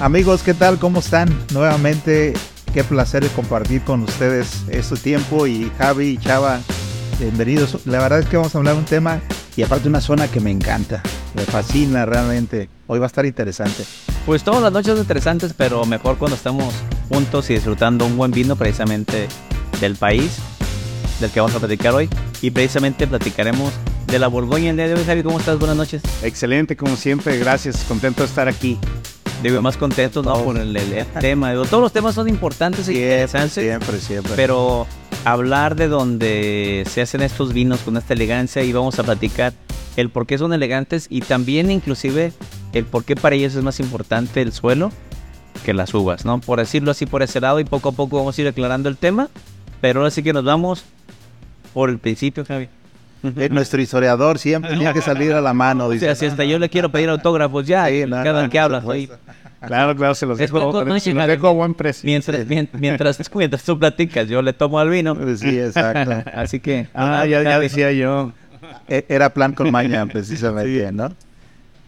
[0.00, 0.78] Amigos, ¿qué tal?
[0.78, 1.28] ¿Cómo están?
[1.52, 2.32] Nuevamente,
[2.72, 6.60] qué placer compartir con ustedes este tiempo y Javi y Chava,
[7.18, 7.84] bienvenidos.
[7.84, 9.20] La verdad es que vamos a hablar de un tema
[9.56, 11.02] y aparte una zona que me encanta,
[11.34, 12.68] me fascina realmente.
[12.86, 13.84] Hoy va a estar interesante.
[14.24, 16.72] Pues todas las noches son interesantes, pero mejor cuando estamos
[17.08, 19.26] juntos y disfrutando un buen vino precisamente
[19.80, 20.38] del país
[21.18, 22.08] del que vamos a platicar hoy
[22.40, 23.72] y precisamente platicaremos
[24.06, 25.04] de la Borgoña el día de hoy.
[25.04, 25.58] Javi, ¿cómo estás?
[25.58, 26.02] Buenas noches.
[26.22, 28.78] Excelente, como siempre, gracias, contento de estar aquí.
[29.42, 30.42] Digo, más contentos ¿no?
[30.42, 31.50] por el, el tema.
[31.50, 33.64] Digo, todos los temas son importantes y interesantes.
[33.64, 34.32] Siempre, siempre.
[34.34, 34.86] Pero
[35.24, 39.52] hablar de donde se hacen estos vinos con esta elegancia y vamos a platicar
[39.96, 42.32] el por qué son elegantes y también inclusive
[42.72, 44.92] el por qué para ellos es más importante el suelo
[45.64, 46.40] que las uvas, ¿no?
[46.40, 48.96] Por decirlo así por ese lado y poco a poco vamos a ir aclarando el
[48.96, 49.28] tema.
[49.80, 50.84] Pero ahora sí que nos vamos
[51.72, 52.68] por el principio, Javi.
[53.22, 55.90] Eh, Nuestro historiador siempre tenía que salir a la mano.
[55.90, 58.50] Dice, O sea, si hasta yo le quiero pedir autógrafos ya, Sí, no, cada no,
[58.50, 58.84] que hablas.
[58.88, 59.08] ahí.
[59.66, 61.32] Claro, claro, se los dejo, poco, no, se sí, los Javi.
[61.32, 62.06] dejo a buen precio.
[62.06, 65.16] Mientras, mien- mientras, mientras tú platicas, yo le tomo al vino.
[65.36, 66.22] Sí, exacto.
[66.32, 66.86] Así que.
[66.94, 68.32] Ah, ya, ya decía yo.
[68.88, 71.12] E- Era plan con maña, precisamente, ¿no?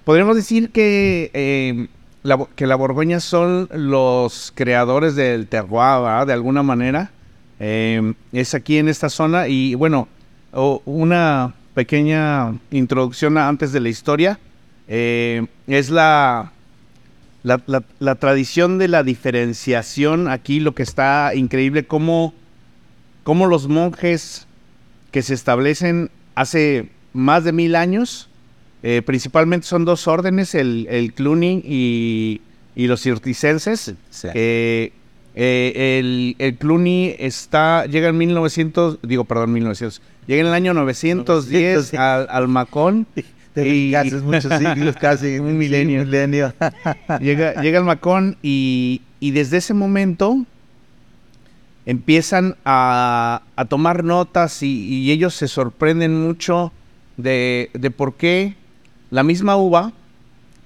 [0.04, 1.86] Podríamos decir que, eh,
[2.24, 6.26] la, que la Borgoña son los creadores del terroir, ¿verdad?
[6.26, 7.10] De alguna manera.
[7.60, 10.08] Eh, es aquí en esta zona y bueno,
[10.52, 14.38] o- una pequeña introducción antes de la historia.
[14.88, 16.52] Eh, es la,
[17.42, 20.28] la, la- la tradición de la diferenciación.
[20.28, 22.34] Aquí lo que está increíble, cómo,
[23.22, 24.46] cómo los monjes
[25.12, 28.28] que se establecen hace más de mil años,
[28.82, 32.40] eh, principalmente son dos órdenes, el, el Cluny y,
[32.76, 33.94] y los cirticenses.
[34.10, 34.28] Sí.
[34.34, 34.92] Eh,
[35.34, 40.74] eh, el, el Cluny está, llega en 1900, digo, perdón, 1900, llega en el año
[40.74, 43.06] 910 al, al Macón.
[43.54, 46.04] Te Y- haces muchos siglos, casi un milenio.
[46.04, 46.54] milenio.
[47.20, 50.44] llega, llega el Macón y, y desde ese momento
[51.86, 56.72] empiezan a, a tomar notas y, y ellos se sorprenden mucho
[57.16, 58.54] de, de por qué
[59.10, 59.92] la misma uva,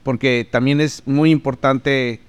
[0.03, 2.21] porque también es muy importante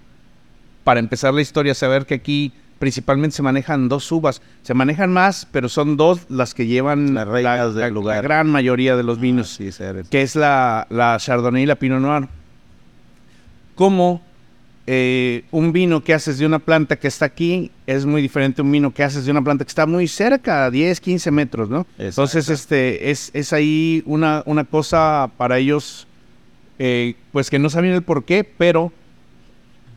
[0.84, 4.42] para empezar la historia saber que aquí principalmente se manejan dos uvas.
[4.64, 8.24] Se manejan más, pero son dos las que llevan Las reinas del la lugar.
[8.24, 12.02] gran mayoría de los vinos Sí, ser- que es la, la Chardonnay y la Pinot
[12.02, 12.28] Noir.
[13.76, 14.22] Como
[14.88, 18.64] eh, un vino que haces de una planta que está aquí es muy diferente a
[18.64, 21.70] un vino que haces de una planta que está muy cerca, a 10, 15 metros,
[21.70, 21.86] ¿no?
[21.98, 26.08] Entonces, este, es, es ahí una, una cosa para ellos,
[26.80, 28.94] eh, pues que no saben el por qué, pero,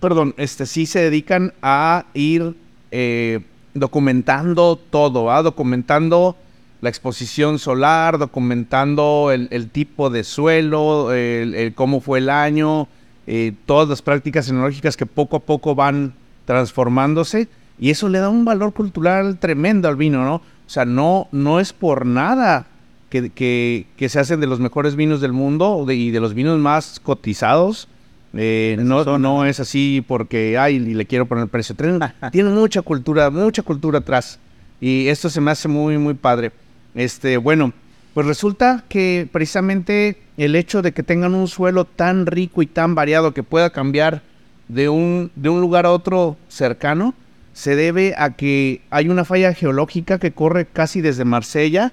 [0.01, 2.55] perdón, este, sí se dedican a ir
[2.91, 3.41] eh,
[3.75, 5.43] documentando todo, ¿ah?
[5.43, 6.37] documentando
[6.81, 12.89] la exposición solar, documentando el, tipo de suelo, el, cómo fue el año,
[13.27, 17.49] eh, todas las prácticas enológicas que poco a poco van transformándose
[17.79, 20.37] y eso le da un valor cultural tremendo al vino, ¿no?
[20.37, 22.67] O sea, no, no es por nada
[23.11, 27.01] que, que- se hacen de los mejores vinos del mundo y de los vinos más
[27.01, 27.89] cotizados.
[28.35, 31.75] Eh, no, no es así porque, ay, le quiero poner precio.
[31.75, 32.01] Tienen,
[32.33, 34.39] tienen mucha cultura, mucha cultura atrás.
[34.81, 36.53] Y esto se me hace muy, muy padre.
[36.95, 37.73] Este, bueno,
[38.15, 42.95] pues resulta que precisamente el hecho de que tengan un suelo tan rico y tan
[42.95, 44.23] variado que pueda cambiar
[44.69, 47.15] de un, de un lugar a otro cercano,
[47.53, 51.93] se debe a que hay una falla geológica que corre casi desde Marsella,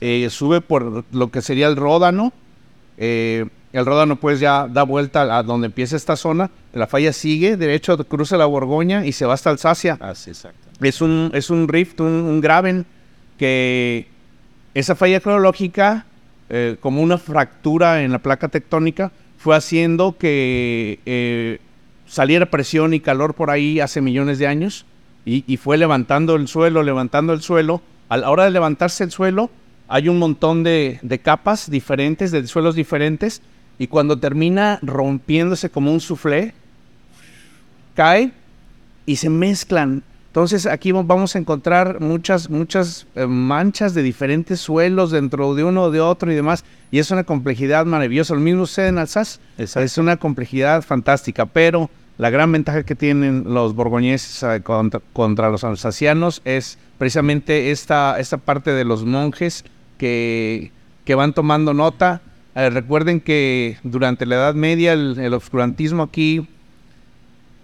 [0.00, 2.32] eh, sube por lo que sería el Ródano,
[2.96, 7.56] eh, el Ródano pues ya da vuelta a donde empieza esta zona, la falla sigue,
[7.56, 9.98] derecho cruza la Borgoña y se va hasta Alsacia.
[10.00, 10.58] Así, exacto.
[10.80, 12.86] Es un, es un rift, un, un graben,
[13.36, 14.06] que
[14.74, 16.06] esa falla geológica,
[16.50, 21.58] eh, como una fractura en la placa tectónica, fue haciendo que eh,
[22.06, 24.86] saliera presión y calor por ahí hace millones de años
[25.24, 27.82] y, y fue levantando el suelo, levantando el suelo.
[28.08, 29.50] A la hora de levantarse el suelo,
[29.88, 33.42] hay un montón de, de capas diferentes, de suelos diferentes,
[33.78, 36.54] y cuando termina rompiéndose como un soufflé,
[37.94, 38.32] cae
[39.06, 40.02] y se mezclan.
[40.28, 45.62] Entonces aquí va- vamos a encontrar muchas, muchas eh, manchas de diferentes suelos dentro de
[45.62, 46.64] uno o de otro y demás.
[46.90, 48.34] Y es una complejidad maravillosa.
[48.34, 49.38] Lo mismo sucede en Alsace.
[49.58, 51.88] Es una complejidad fantástica, pero
[52.18, 58.18] la gran ventaja que tienen los borgoñeses eh, contra, contra los alsacianos es precisamente esta,
[58.18, 59.64] esta parte de los monjes
[59.98, 60.72] que,
[61.04, 62.22] que van tomando nota.
[62.54, 66.46] Eh, recuerden que durante la Edad Media el, obscurantismo aquí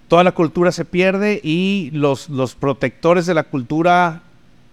[0.09, 4.23] toda la cultura se pierde y los, los protectores de la cultura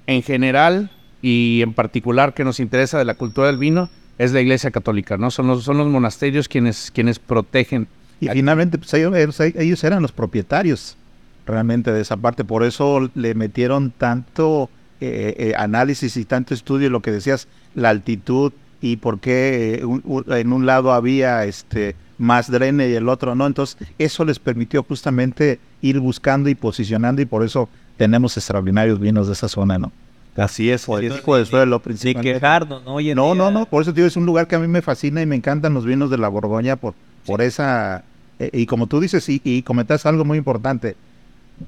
[0.07, 0.89] en general
[1.21, 5.17] y en particular que nos interesa de la cultura del vino es la Iglesia Católica,
[5.17, 5.29] ¿no?
[5.29, 7.87] Son los, son los monasterios quienes, quienes protegen.
[8.19, 10.97] Y finalmente, pues ellos, ellos eran los propietarios
[11.45, 12.43] realmente de esa parte.
[12.43, 17.89] Por eso le metieron tanto eh, eh, análisis y tanto estudio, lo que decías, la
[17.89, 23.35] altitud y por qué eh, en un lado había este más drene y el otro
[23.35, 23.45] no.
[23.45, 29.27] Entonces, eso les permitió justamente ir buscando y posicionando y por eso tenemos extraordinarios vinos
[29.27, 29.91] de esa zona, ¿no?
[30.35, 30.85] Así es.
[30.85, 32.33] Por el tipo de suelo principalmente.
[32.33, 32.99] quejarnos, ¿no?
[32.99, 35.25] no, no, no, por eso digo, es un lugar que a mí me fascina y
[35.25, 36.93] me encantan los vinos de la Borgoña por,
[37.25, 38.03] por esa...
[38.39, 40.95] y como tú dices, y, y comentas algo muy importante,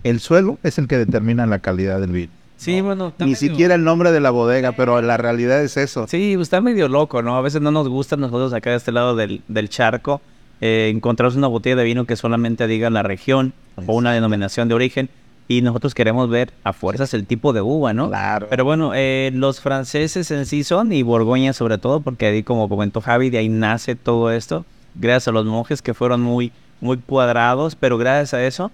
[0.04, 2.39] el suelo es el que determina la calidad del vino.
[2.60, 3.14] Sí, bueno.
[3.20, 6.08] Ni siquiera el nombre de la bodega, pero la realidad es eso.
[6.08, 7.38] Sí, está medio loco, ¿no?
[7.38, 10.20] A veces no nos gusta nosotros acá de este lado del, charco
[10.60, 14.76] eh, encontrarse una botella de vino que solamente diga la región o una denominación de
[14.76, 15.10] origen.
[15.48, 18.10] Y nosotros queremos ver a fuerzas el tipo de uva, ¿no?
[18.10, 18.48] Claro.
[18.50, 22.68] Pero bueno, eh, los franceses en sí son, y Borgoña sobre todo, porque ahí, como
[22.68, 24.66] comentó Javi, de ahí nace todo esto.
[24.96, 26.52] Gracias a los monjes que fueron muy,
[26.82, 28.70] muy cuadrados, pero gracias a eso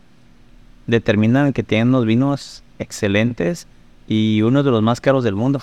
[0.87, 3.67] determinan que tienen unos vinos excelentes
[4.07, 5.59] y uno de los más caros del mundo,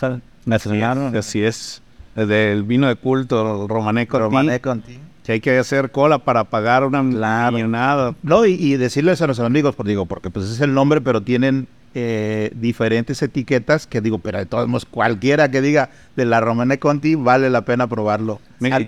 [1.16, 1.82] Así es.
[2.14, 4.98] Del vino de culto, Romané Conti.
[5.24, 8.14] Que hay que hacer cola para pagar una millonada.
[8.22, 11.68] No, y, decirles a los amigos, por, digo, porque pues es el nombre, pero tienen
[11.94, 16.78] eh, diferentes etiquetas que digo, pero de todos modos, cualquiera que diga de la Romane
[16.78, 18.40] Conti vale la pena probarlo.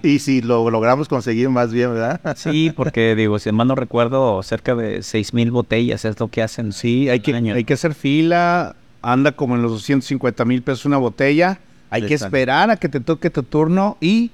[0.03, 2.21] Y si lo logramos conseguir más bien, ¿verdad?
[2.37, 6.43] Sí, porque digo, si mal no recuerdo, cerca de seis mil botellas es lo que
[6.43, 6.73] hacen.
[6.73, 8.75] Sí, hay que, hay que hacer fila,
[9.05, 11.59] anda como en los 250 mil pesos una botella.
[11.91, 14.31] Hay que esperar a que te toque tu turno y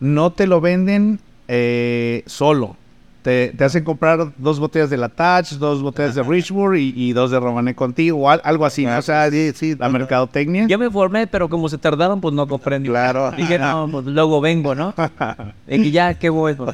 [0.00, 2.76] no te lo venden eh, solo
[3.24, 7.40] te, hacen comprar dos botellas de la Touch, dos botellas de Richburg y, dos de
[7.40, 10.66] Romané contigo, o algo así, O sea, sí, la mercadotecnia.
[10.66, 12.90] Yo me formé, pero como se tardaron, pues no comprendí.
[12.90, 13.30] Claro.
[13.32, 14.92] Dije, no, pues luego vengo, ¿no?
[15.66, 16.66] y ya, qué bueno.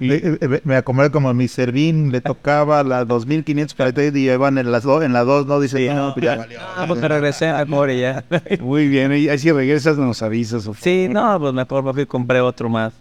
[0.00, 4.82] Eh, me acomodé como mi servín, le tocaba las 2500 para y llevan en las
[4.82, 6.36] dos, en las dos, no dice, no, pues ya.
[6.36, 8.24] No, pues me regresé a More ya.
[8.60, 10.68] Muy bien, y ahí si regresas nos avisas.
[10.80, 12.92] Sí, no, pues mejor y compré otro más,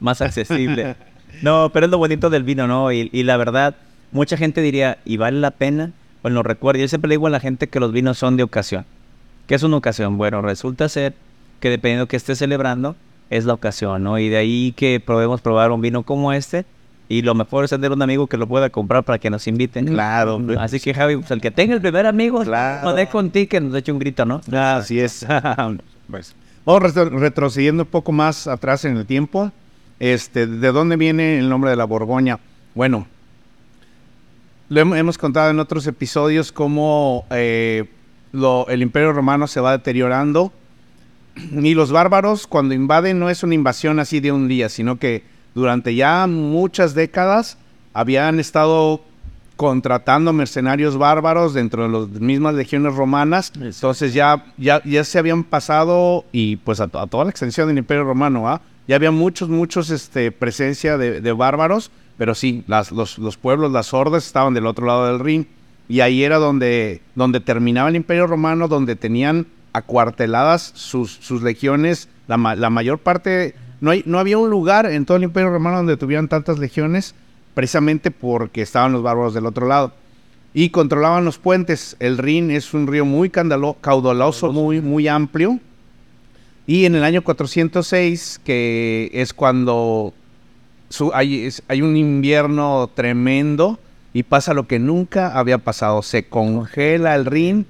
[0.00, 0.96] más accesible.
[1.42, 2.92] No, pero es lo bonito del vino, ¿no?
[2.92, 3.74] Y, la verdad,
[4.12, 5.92] mucha gente diría, ¿y vale la pena?
[6.20, 6.80] Pues recuerdo.
[6.80, 8.84] Yo siempre le digo a la gente que los vinos son de ocasión.
[9.46, 10.18] ¿Qué es una ocasión?
[10.18, 11.14] Bueno, resulta ser
[11.60, 12.94] que dependiendo de que esté celebrando,
[13.30, 14.18] es la ocasión, ¿no?
[14.18, 16.66] Y de ahí que probemos probar un vino como este.
[17.08, 19.86] Y lo mejor es tener un amigo que lo pueda comprar para que nos inviten.
[19.86, 20.40] Claro.
[20.58, 22.94] Así que, Javi, pues el que tenga el primer amigo, claro.
[22.94, 24.40] no contigo que nos eche un grito, ¿no?
[24.52, 25.26] Así es.
[26.10, 29.50] pues, vamos retrocediendo un poco más atrás en el tiempo.
[29.98, 32.38] Este, ¿De dónde viene el nombre de la Borgoña?
[32.76, 33.08] Bueno,
[34.68, 37.90] lo hemos contado en otros episodios cómo eh,
[38.68, 40.52] el imperio romano se va deteriorando
[41.52, 45.22] y los bárbaros cuando invaden no es una invasión así de un día, sino que
[45.54, 47.58] durante ya muchas décadas
[47.92, 49.02] habían estado
[49.60, 53.52] contratando mercenarios bárbaros dentro de las mismas legiones romanas.
[53.60, 58.04] Entonces ya, ya, ya se habían pasado y pues a, toda la extensión del imperio
[58.04, 58.62] romano, ¿ah?
[58.88, 64.26] ya había muchos, muchos este, presencia de, bárbaros, pero sí, las, los, pueblos, las hordas
[64.26, 65.46] estaban del otro lado del Rin.
[65.90, 72.08] Y ahí era donde, donde terminaba el Imperio Romano, donde tenían acuarteladas sus, sus legiones.
[72.26, 75.96] La, mayor parte, no, hay, no había un lugar en todo el Imperio Romano donde
[75.96, 77.14] tuvieran tantas legiones,
[77.54, 79.92] precisamente porque estaban los bárbaros del otro lado.
[80.52, 81.96] Y controlaban los puentes.
[82.00, 85.60] El Rin es un río muy caudaloso, muy, muy amplio
[86.70, 90.14] y en el año 406, que es cuando
[91.12, 93.80] hay, un invierno tremendo
[94.12, 96.00] y pasa lo que nunca había pasado.
[96.02, 97.66] Se congela el Rin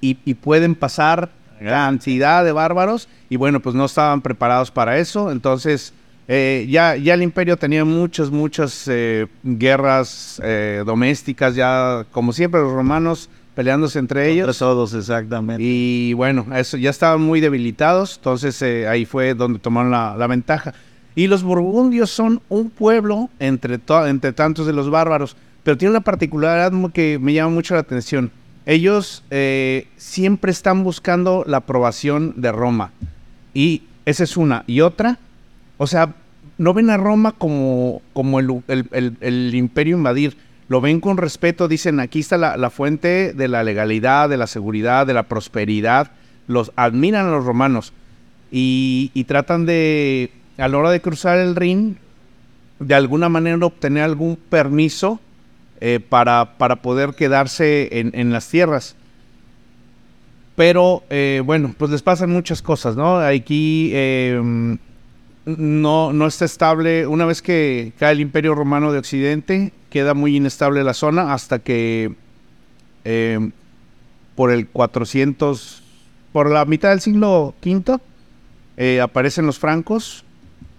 [0.00, 1.32] y, pueden pasar
[1.64, 5.30] cantidad de bárbaros y bueno, pues no estaban preparados para eso.
[5.30, 5.92] Entonces
[6.28, 12.60] eh, ya, ya el imperio tenía muchas, muchas eh, guerras eh, domésticas, ya como siempre
[12.60, 14.58] los romanos peleándose entre ellos.
[14.58, 15.62] todos, exactamente.
[15.62, 20.74] Y bueno, eso ya estaban muy debilitados, entonces eh, ahí fue donde tomaron la, ventaja.
[21.14, 26.00] Y los burgundios son un pueblo entre, entre tantos de los bárbaros, pero tiene una
[26.00, 28.30] particularidad que me llama mucho la atención.
[28.66, 32.92] Ellos eh, siempre están buscando la aprobación de Roma.
[33.52, 34.64] Y esa es una.
[34.66, 35.18] Y otra,
[35.76, 36.14] o sea,
[36.58, 40.36] no ven a Roma como, como el, imperio invadir
[40.68, 45.06] lo ven con respeto, dicen, aquí está la, fuente de la legalidad, de la seguridad,
[45.06, 46.12] de la prosperidad.
[46.46, 47.92] Los admiran a los romanos
[48.50, 51.98] y, tratan de, a la hora de cruzar el Rin,
[52.78, 55.20] de alguna manera obtener algún permiso
[55.80, 58.96] eh, para, para, poder quedarse en, las tierras.
[60.56, 63.18] Pero eh, bueno, pues les pasan muchas cosas, ¿no?
[63.18, 64.78] Aquí em,
[65.44, 67.06] no, no está estable.
[67.06, 71.58] Una vez que cae el Imperio Romano de Occidente, queda muy inestable la zona hasta
[71.58, 72.14] que
[73.04, 73.50] eh,
[74.34, 75.82] por el 400,
[76.32, 77.98] por la mitad del siglo V,
[78.76, 80.24] eh, aparecen los francos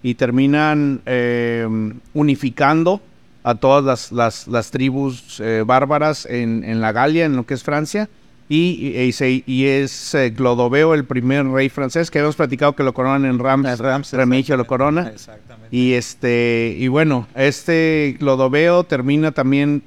[0.02, 1.66] y terminan eh,
[2.12, 3.00] unificando
[3.46, 7.54] a todas las, las, las tribus eh, bárbaras en, en, la Galia, en lo que
[7.54, 8.08] es Francia.
[8.48, 12.92] Y, y, y es eh, Clodoveo, el primer rey francés, que habíamos platicado que lo
[12.92, 15.12] coronan en Rams, Rams Remigio lo corona.
[15.14, 15.68] Exactamente.
[15.70, 19.84] Y, este, y bueno, este Clodoveo termina también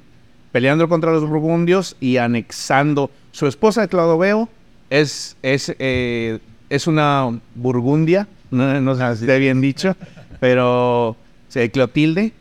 [0.53, 3.11] peleando contra los burgundios y anexando.
[3.33, 4.47] Su esposa de Clodoveo
[4.89, 6.39] es, es, eh,
[6.69, 9.97] es una burgundia, no, no sé si esté bien dicho,
[10.39, 11.17] pero
[11.73, 12.31] Clotilde,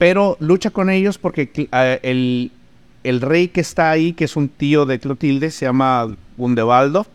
[0.00, 2.50] pero lucha con ellos porque uh, el,
[3.04, 7.06] el, rey que está ahí, que es un tío de Clotilde, se llama Gundebaldo.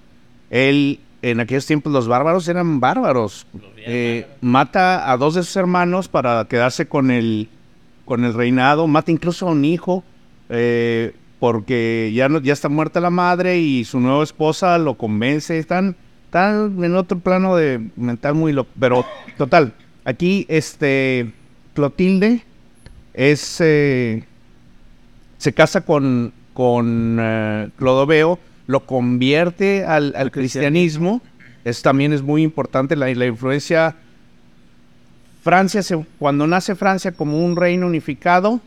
[0.52, 3.48] Él, en aquellos tiempos, los bárbaros eran bárbaros.
[3.78, 7.50] Eh, mata a dos de sus hermanos para quedarse con el,
[8.06, 10.04] con el reinado, mata incluso a un hijo.
[10.50, 15.58] Eh, porque ya, no, ya está muerta la madre y su nueva esposa lo convence.
[15.58, 18.70] Están, están en otro plano de mental muy loco.
[18.80, 19.04] Pero,
[19.40, 19.74] total,
[20.04, 21.32] aquí este
[21.74, 22.44] Clotilde
[23.16, 24.24] es eh,
[25.38, 31.22] se casa con, con uh, Clodoveo, lo convierte al, al cristianismo.
[31.64, 33.96] Eso también es muy importante, la, la influencia.
[35.44, 38.60] Francia, se, cuando nace Francia como un reino unificado,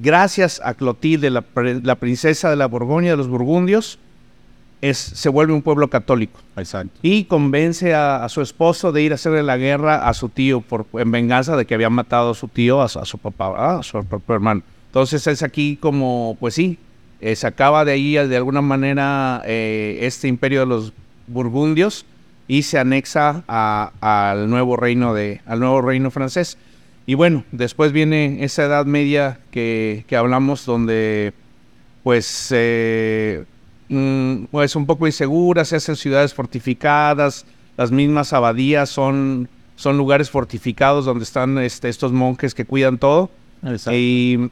[0.00, 1.44] gracias a Clotilde, la,
[1.82, 3.98] la, princesa de la Borgoña, de los burgundios,
[4.90, 6.40] es, se vuelve un pueblo católico.
[6.56, 6.98] Exacto.
[7.02, 10.60] Y convence a, a, su esposo de ir a hacerle la guerra a su tío
[10.60, 13.82] por, en venganza de que había matado a su tío, a, a su papá, a
[13.82, 14.62] su propio hermano.
[14.88, 16.78] Entonces es aquí como, pues sí,
[17.20, 20.92] eh, se acaba de ahí de alguna manera eh, este imperio de los
[21.26, 22.04] burgundios
[22.46, 26.58] y se anexa al nuevo reino de, al nuevo reino francés.
[27.06, 31.32] Y bueno, después viene esa Edad Media que, que hablamos donde
[32.02, 33.44] pues eh,
[33.94, 37.46] mm, pues un poco insegura, se hacen ciudades fortificadas,
[37.76, 43.30] las mismas abadías son, son lugares fortificados donde están este, estos monjes que cuidan todo.
[43.62, 43.92] Exacto.
[43.94, 44.50] Y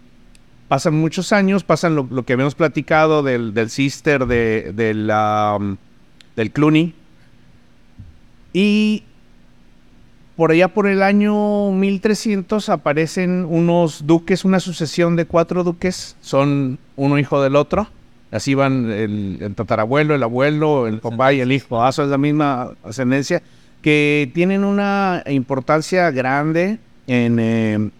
[0.68, 4.72] pasan muchos años, pasan lo, lo que habíamos platicado del, del sister de,
[5.58, 5.76] um,
[6.34, 6.94] del Cluny.
[8.54, 9.02] Y
[10.36, 16.78] por allá por el año 1300 aparecen unos duques, una sucesión de cuatro duques, son
[16.96, 17.88] uno hijo del otro.
[18.32, 21.84] Así van el, el tatarabuelo, el abuelo, el papá y el hijo.
[21.84, 23.42] Ah, eso es la misma ascendencia.
[23.82, 27.90] Que tienen una importancia grande en, eh,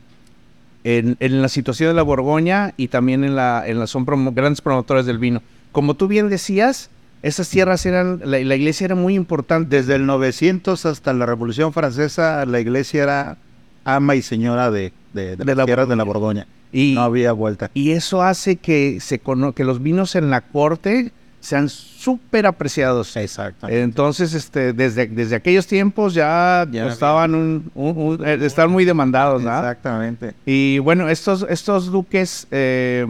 [0.84, 4.32] en, en, la situación de la Borgoña y también en la, en la son promo,
[4.32, 5.42] grandes promotores del vino.
[5.70, 6.88] Como tú bien decías,
[7.22, 9.76] esas tierras eran, la, la, iglesia era muy importante.
[9.76, 13.36] Desde el 900 hasta la Revolución Francesa, la iglesia era
[13.84, 16.46] ama y señora de, de, de, de las tierras de la Borgoña.
[16.72, 17.70] Y, no había vuelta.
[17.74, 23.16] Y eso hace que, se que los vinos en la corte sean súper apreciados.
[23.16, 23.68] Exacto.
[23.68, 28.84] Entonces, este, desde, desde aquellos tiempos ya, ya estaban, un, un, un, eh, estaban muy
[28.84, 29.50] demandados, ¿no?
[29.50, 30.34] Exactamente.
[30.46, 33.06] Y bueno, estos, estos duques eh,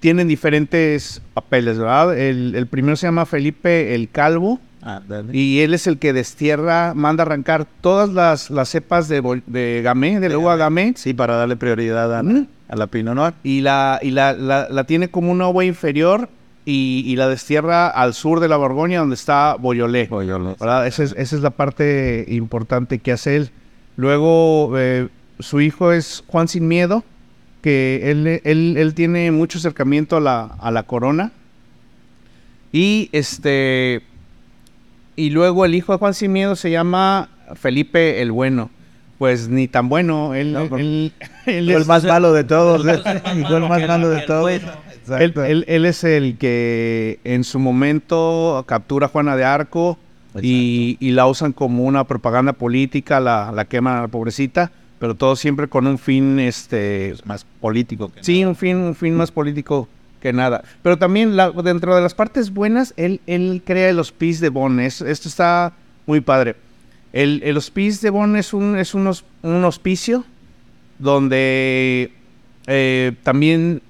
[0.00, 2.18] tienen diferentes papeles, ¿verdad?
[2.18, 4.60] El, el, primero se llama Felipe el Calvo.
[4.82, 5.02] Ah,
[5.32, 10.16] y él es el que destierra, manda arrancar todas las, las cepas de, de Gamay,
[10.16, 10.94] de la uva Gamay.
[10.96, 12.46] Sí, para darle prioridad a, ¿Mm?
[12.68, 13.34] a la Pinot Noir.
[13.42, 16.28] Y, la, y la, la, la tiene como una uva inferior
[16.64, 20.06] y, y, la destierra al sur de la Borgoña, donde está Boyolé.
[20.06, 20.86] Boyolé ¿verdad?
[20.86, 23.50] Esa, es, esa es la parte importante que hace él.
[23.96, 25.08] Luego, eh,
[25.40, 27.04] su hijo es Juan Sin Miedo,
[27.62, 31.32] que él, él, él tiene mucho acercamiento a la, a la corona.
[32.72, 34.02] Y este.
[35.16, 38.70] Y luego el hijo de Juan Sin Miedo se llama Felipe el Bueno.
[39.18, 40.34] Pues ni tan bueno.
[40.34, 41.12] Él, no, él,
[41.46, 42.86] él es el más malo de todos.
[42.86, 44.50] el más malo de todos.
[44.50, 49.98] Él, él, él, es el que en su momento captura a Juana de Arco
[50.40, 55.14] y, y, la usan como una propaganda política, la, la queman a la pobrecita, pero
[55.14, 58.10] todo siempre con un fin este más político.
[58.12, 58.50] Que sí, nada.
[58.50, 59.88] un fin, un fin más político
[60.20, 60.62] que nada.
[60.82, 64.80] Pero también la, dentro de las partes buenas, él, él crea el hospice de Bonn.
[64.80, 65.72] Es, esto está
[66.06, 66.56] muy padre.
[67.12, 69.10] El, el hospice de Bonn es un, es un,
[69.42, 70.24] un hospicio
[70.98, 72.12] donde
[72.66, 73.82] eh, también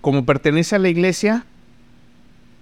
[0.00, 1.44] como pertenece a la iglesia,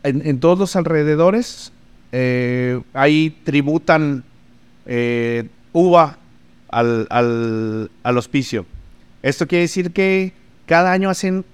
[0.03, 1.73] en, en todos los alrededores,
[2.13, 4.25] eh, ahí tributan
[4.87, 6.18] eh, uva
[6.71, 8.67] al, al, al, hospicio.
[9.23, 10.33] Esto quiere decir que
[10.67, 11.45] cada año hacen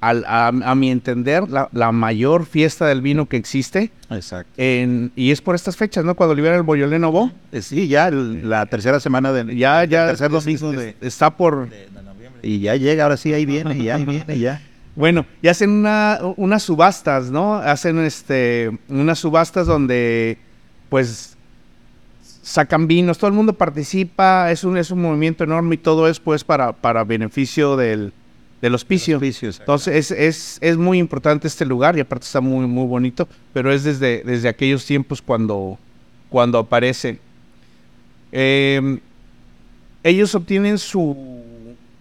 [0.00, 3.90] al- a, a mi entender, la, la mayor fiesta del vino que existe.
[4.10, 4.50] Exacto.
[4.56, 6.14] En, y es por estas fechas, ¿no?
[6.14, 7.30] Cuando libera el Beaujolais Nouveau.
[7.52, 10.06] Eh, Sí, ya el- la tercera semana de Ya, ya.
[10.06, 11.68] tercer domingo de, está por.
[12.42, 14.62] y ya llega, ahora sí, ahí viene, y ya, ahí viene, ya.
[14.96, 17.54] Bueno, y hacen una, unas subastas, ¿no?
[17.54, 20.36] Hacen este, unas subastas donde,
[20.88, 21.29] pues,
[22.42, 26.18] sacan vinos, todo el mundo participa, es un, es un movimiento enorme y todo es,
[26.20, 28.12] pues, para, para beneficio del,
[28.62, 29.20] del hospicio.
[29.22, 33.72] Entonces, es, es, es muy importante este lugar y aparte está muy, muy bonito, pero
[33.72, 35.78] es desde, desde aquellos tiempos cuando,
[36.30, 37.18] cuando aparece.
[38.32, 38.98] Eh,
[40.02, 41.16] ellos obtienen su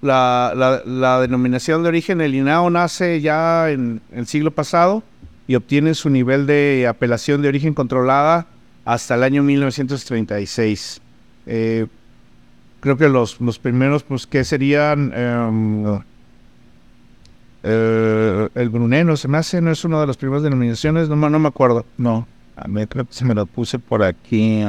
[0.01, 5.03] la, la- la denominación de origen, el INAO nace ya en el siglo pasado
[5.47, 8.47] y obtienen su nivel de apelación de origen controlada
[8.93, 11.01] hasta el año 1936.
[11.45, 11.87] Eh,
[12.79, 15.99] creo que los, los primeros, pues, que serían em,
[17.63, 21.29] eh, el Bruneno, se me hace, no es una de las primeras denominaciones, no, me-
[21.29, 21.85] no me acuerdo.
[21.97, 24.61] No, a mí creo que se me lo puse por aquí.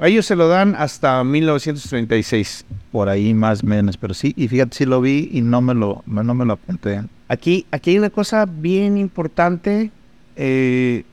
[0.00, 2.64] A ellos se lo dan hasta 1936.
[2.92, 5.74] por ahí más o menos, pero sí, y fíjate, sí lo vi y no me
[5.74, 7.02] lo, no me lo apunté.
[7.28, 9.90] Aquí, aquí hay una cosa bien importante
[10.36, 11.04] eh,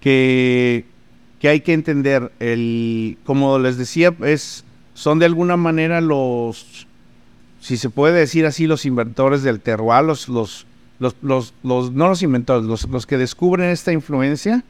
[0.00, 0.84] que,
[1.40, 2.32] que hay que entender.
[2.40, 4.64] El, como les decía, es,
[4.94, 6.86] son de alguna manera los,
[7.60, 10.66] si se puede decir así, los inventores del terroir, los, los,
[10.98, 14.62] los, los, los- no los inventores, los, los que descubren esta influencia.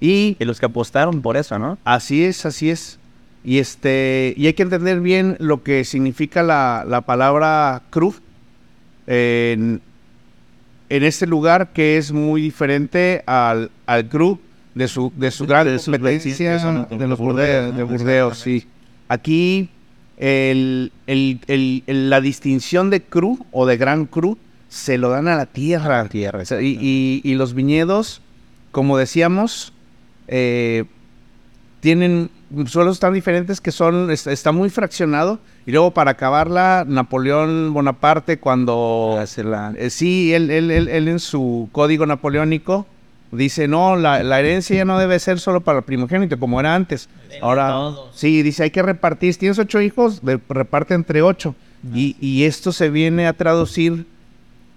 [0.00, 1.76] Y Y los que apostaron por eso, ¿no?
[1.84, 2.98] Así es, así es.
[3.44, 8.14] Y este, y hay que entender bien lo que significa la, la palabra cru
[9.06, 9.80] en,
[10.88, 14.38] en este lugar que es muy diferente al, al cru
[14.80, 16.58] de su, de su gran de sus competencia
[16.90, 18.66] de los Burdeos, sí.
[19.08, 19.68] Aquí
[20.16, 24.36] el, el- el- la distinción de cru o de gran cru
[24.68, 26.06] se lo dan a la tierra.
[26.08, 28.20] Tierra, y, y- y los viñedos,
[28.70, 29.72] como decíamos,
[30.28, 30.84] eh,
[31.80, 32.30] tienen
[32.66, 38.38] suelos tan diferentes que son es- está muy fraccionado y luego para acabarla Napoleón Bonaparte
[38.38, 42.86] cuando Hace la- eh, sí él, él, él- él en su código napoleónico
[43.32, 46.74] dice no la, la herencia ya no debe ser solo para el primogénito como era
[46.74, 47.08] antes
[47.40, 48.10] ahora todos.
[48.16, 51.54] sí dice hay que repartir si tienes ocho hijos de- reparte entre ocho
[51.94, 54.04] y, y esto se viene a traducir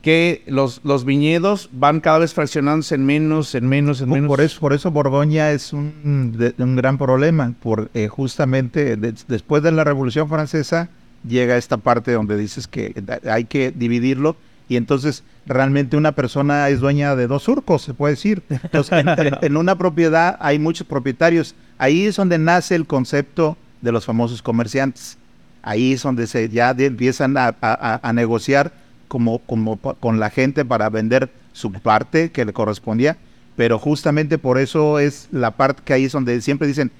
[0.01, 4.27] que los, los viñedos van cada vez fraccionándose en menos, en menos, en menos.
[4.27, 9.13] Por eso, por eso Borgoña es un, de- un gran problema, por eh, justamente de-
[9.29, 10.89] después de la Revolución Francesa
[11.25, 12.93] llega esta parte donde dices que
[13.29, 14.35] hay que dividirlo
[14.69, 18.41] y entonces realmente una persona es dueña de dos surcos, se puede decir.
[18.49, 19.03] Entonces,
[19.41, 21.53] en, una propiedad hay muchos propietarios.
[21.77, 25.17] Ahí es donde nace el concepto de los famosos comerciantes.
[25.61, 28.71] Ahí es donde se ya de- empiezan a, a- a- negociar
[29.07, 33.17] como, como con la gente para vender su parte que le correspondía,
[33.55, 36.91] pero justamente por eso es la parte que ahí es donde siempre dicen,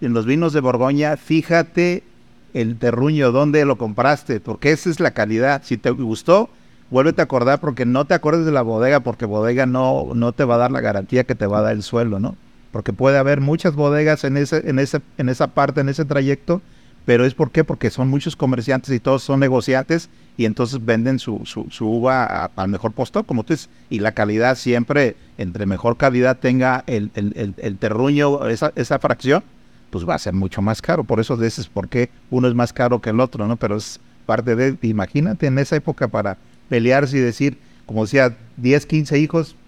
[0.00, 2.04] en los vinos de Borgoña, fíjate
[2.54, 5.62] el terruño, dónde lo compraste, porque esa es la calidad.
[5.64, 6.48] Si te gustó,
[6.90, 10.44] vuélvete a acordar porque no te acuerdes de la bodega, porque bodega no, no te
[10.44, 12.36] va a dar la garantía que te va a dar el suelo, ¿no?
[12.72, 16.60] Porque puede haber muchas bodegas en ese, en ese, en esa parte, en ese trayecto,
[17.04, 21.18] pero es por qué, porque son muchos comerciantes y todos son negociantes y entonces venden
[21.18, 25.64] su, su, su uva al mejor postor, como tú dices, y la calidad siempre, entre
[25.64, 29.42] mejor calidad tenga el, el, el, el terruño, esa, esa fracción,
[29.90, 31.02] pues va a ser mucho más caro.
[31.04, 33.56] Por eso dices por qué uno es más caro que el otro, ¿no?
[33.56, 36.36] Pero es parte de, imagínate en esa época para
[36.68, 39.54] pelearse y decir, como decía, 10, 15 hijos.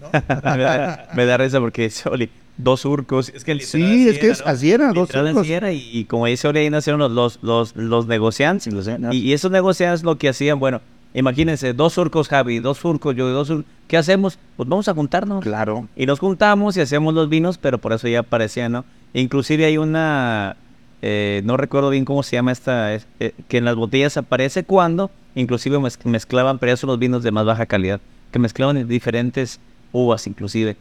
[0.12, 3.28] me, da, me da risa porque dice Oli, dos surcos.
[3.28, 4.46] Es que Sí, es que era, es- ¿no?
[4.50, 5.36] así era, dos surcos.
[5.42, 8.72] así era, y, y como dice Oli, ahí nacieron los, los, los, los negociantes.
[9.12, 10.80] Y, y esos negociantes lo que hacían, bueno,
[11.14, 13.66] imagínense, dos surcos Javi, dos surcos yo, dos surcos.
[13.88, 14.38] ¿Qué hacemos?
[14.56, 15.42] Pues vamos a juntarnos.
[15.42, 15.88] Claro.
[15.96, 18.84] Y nos juntamos y hacemos los vinos, pero por eso ya aparecía, ¿no?
[19.12, 20.56] Inclusive hay una,
[21.02, 24.64] eh, no recuerdo bien cómo se llama esta, es- eh, que en las botellas aparece
[24.64, 28.00] cuando, inclusive mez- mezclaban, pero ya son los vinos de más baja calidad,
[28.32, 29.60] que mezclaban diferentes
[29.92, 30.76] uvas inclusive.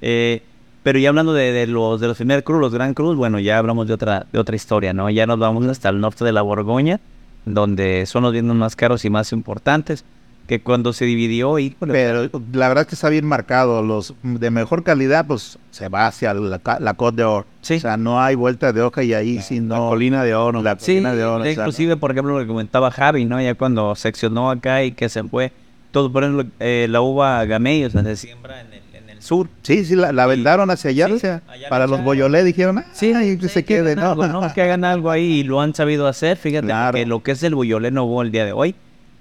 [0.00, 0.42] Eh,
[0.82, 3.58] pero ya hablando de, de los de los primer cruz, los Gran Cruz, bueno, ya
[3.58, 5.10] hablamos de otra, de otra historia, ¿no?
[5.10, 7.00] Ya nos vamos hasta el norte de la Borgoña,
[7.44, 10.04] donde son los vinos más caros y más importantes,
[10.48, 13.82] que cuando se dividió, híjole, Pero la verdad es que está bien marcado.
[13.82, 17.44] Los de mejor calidad, pues se va hacia la, la Côte d'Or.
[17.60, 17.74] Sí.
[17.74, 19.90] O sea, no hay vuelta de hoja y ahí sí La no.
[19.90, 20.62] colina de oro.
[20.62, 21.42] La Sí, colina de oro.
[21.42, 23.40] o sea, inclusive, por ejemplo, lo que comentaba Javi, ¿no?
[23.42, 25.52] Ya cuando seccionó acá y que se fue,
[25.90, 29.22] todo, por ejemplo, eh, la uva gamay, o sea, se siembra en el, en el
[29.22, 29.48] sur.
[29.62, 31.08] Sí, sí, la, la Y- vendaron hacia allá.
[31.08, 33.64] sí, o sea, allá para la los boyolés dijeron, ah, Sí, ahí que sí, se
[33.66, 34.12] que quede, ¿no?
[34.12, 34.50] algo, ¿no?
[34.54, 36.38] Que hagan algo ahí y lo han sabido hacer.
[36.38, 36.94] Fíjate Claro.
[36.96, 38.74] que lo que es el Beaujolais Nouveau el día de hoy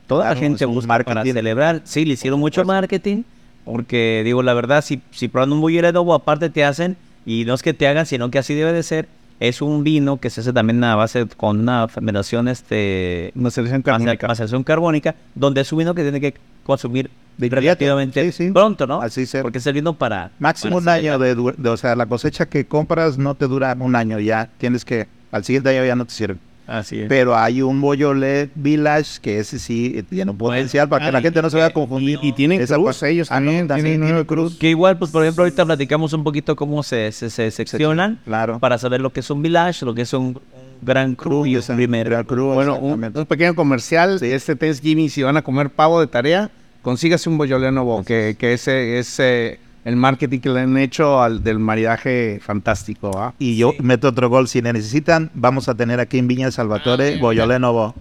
[0.08, 1.82] toda la gente es un busca para celebrar.
[1.84, 3.24] Sí, le hicieron mucho marketing,
[3.65, 7.54] porque digo, la verdad, si, si prueban un Beaujolais Novo, aparte te hacen, y no
[7.54, 9.08] es que te hagan, sino que así debe de ser,
[9.39, 13.82] es un vino que se hace también a base con una fermentación, este, Una selección
[13.84, 14.28] carbónica.
[14.28, 16.34] maceración carbónica, donde es un vino que tiene que
[16.65, 18.52] consumir De relativamente Sí, sí.
[18.52, 19.00] pronto, ¿no?
[19.00, 19.43] Así ser.
[19.43, 20.32] Porque es el vino para...
[20.39, 23.76] Máximo para un año de, de- o sea, la cosecha que compras no te dura
[23.80, 26.39] un año, ya tienes que, al siguiente año ya no te sirve.
[26.68, 27.08] Así es.
[27.08, 31.42] Pero hay un Beaujolais Village que ese sí tiene un potencial para que la gente
[31.42, 32.20] no se vaya a confundir.
[32.22, 34.58] Y tienen Esa cruz, ellos Ah, no, también, tienen cruz.
[34.58, 38.20] Que igual, pues por ejemplo, ahorita platicamos un poquito cómo se, se, se, se seccionan
[38.26, 38.60] Claro.
[38.60, 40.40] para saber lo que es un village, lo que es un,
[40.82, 42.10] gran cru y primer.
[42.10, 46.08] Gran Cru, Bueno, un, pequeño comercial de este Thanksgiving, si van a comer pavo de
[46.08, 46.50] tarea,
[46.82, 51.21] consígase un Beaujolais Novo, que, que ese es eh, el marketing que le han hecho
[51.21, 53.12] al del maridaje fantástico.
[53.17, 53.34] ¿ah?
[53.39, 54.47] Y yo meto otro gol.
[54.50, 57.95] Si necesitan, vamos a tener aquí en Viña Salvatore Beaujolais Novo.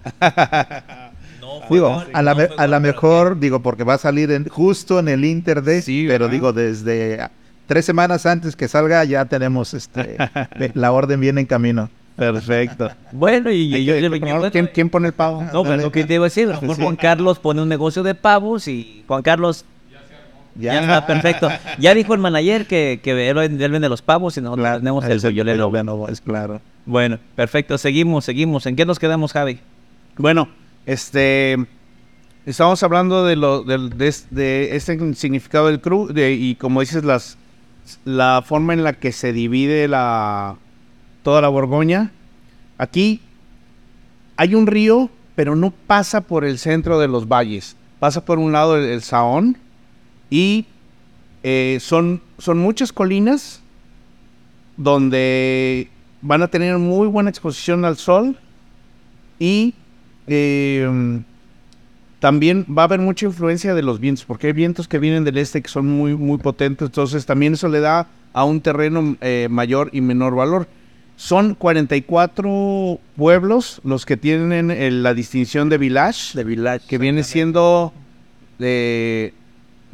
[1.69, 5.07] Digo, a la, me- a la mejor, digo, porque va a salir en- justo en
[5.07, 6.31] el Inter de, Sí, pero ¿verdad?
[6.31, 7.31] digo, desde ah,
[7.67, 10.17] tres semanas antes que salga ya tenemos este,
[10.73, 11.89] la orden viene en camino.
[12.15, 12.89] Perfecto.
[13.11, 13.93] Bueno, y, yo-
[14.51, 15.43] ¿quién, quién pone el pavo?
[15.53, 17.69] No, pero lo que te iba a decir, a lo mejor Juan Carlos pone un
[17.69, 19.63] negocio de pavos y Juan Carlos
[20.57, 21.49] ya, está perfecto.
[21.79, 25.05] Ya dijo el manager que, que él, él vende los pavos y nosotros Claro, tenemos
[25.05, 26.61] el Novo, es claro.
[26.85, 28.65] Bueno, perfecto, seguimos, seguimos.
[28.65, 29.59] ¿En qué nos quedamos, Javi?
[30.17, 30.49] Bueno,
[30.85, 31.57] este.
[32.45, 37.37] Estamos hablando de lo de, de este significado del cru de- y como dices las
[38.05, 40.55] la forma en la que se divide la
[41.23, 42.11] toda la Borgoña.
[42.77, 43.21] Aquí
[44.37, 47.75] hay un río, pero no pasa por el centro de los valles.
[47.99, 49.57] Pasa por un lado el, el Saón
[50.29, 50.65] y
[51.43, 53.61] eh, son son muchas colinas
[54.75, 55.89] donde
[56.21, 58.37] van a tener muy buena exposición al sol
[59.39, 59.73] y
[60.27, 61.21] eh,
[62.19, 65.37] también va a haber mucha influencia de los vientos, porque hay vientos que vienen del
[65.37, 69.47] este que son muy, muy potentes, entonces también eso le da a un terreno eh,
[69.49, 70.67] mayor y menor valor.
[71.15, 76.85] Son 44 pueblos los que tienen eh, la distinción de village, De Village.
[76.87, 77.91] que viene siendo
[78.59, 79.33] de,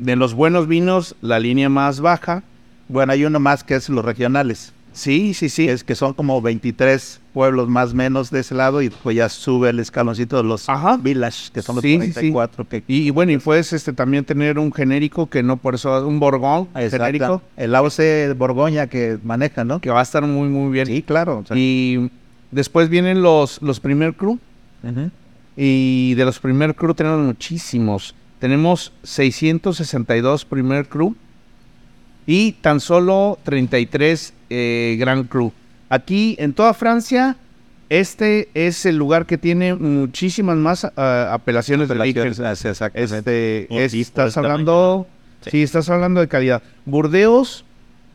[0.04, 2.44] de los buenos vinos la línea más baja.
[2.90, 4.74] Bueno, hay uno más que es los regionales.
[4.92, 5.68] Sí, sí, sí.
[5.68, 9.28] Es que son como 23 pueblos más o menos de ese lado y pues ya
[9.30, 10.98] sube el escaloncito de los Ajá.
[10.98, 12.32] Village, que son los Sí, sí, sí.
[12.32, 15.74] 44 que Y, y bueno, y puedes este, también tener un genérico que no por
[15.76, 16.98] eso, un Borgón Exacto.
[16.98, 19.80] genérico, El AOC Borgoña que maneja, ¿no?
[19.80, 20.86] que va a estar muy, muy bien.
[20.86, 21.40] Sí, claro.
[21.40, 22.12] o sea, Y
[22.52, 24.38] después vienen los, los primer crew.
[25.56, 28.14] Y de los primer crew tenemos muchísimos.
[28.44, 31.16] Tenemos 662 primer crew.
[32.26, 35.54] Y tan solo 33 eh, Grand Cru.
[35.88, 37.38] Aquí en toda Francia,
[37.88, 43.62] este es el lugar que tiene muchísimas más ah, apelaciones de apelaciones, exactamente.
[43.70, 45.08] Este, es- estás este hablando,
[45.40, 45.50] Sí.
[45.52, 45.64] sí.
[45.64, 46.62] estás hablando de calidad.
[46.84, 47.64] Burdeos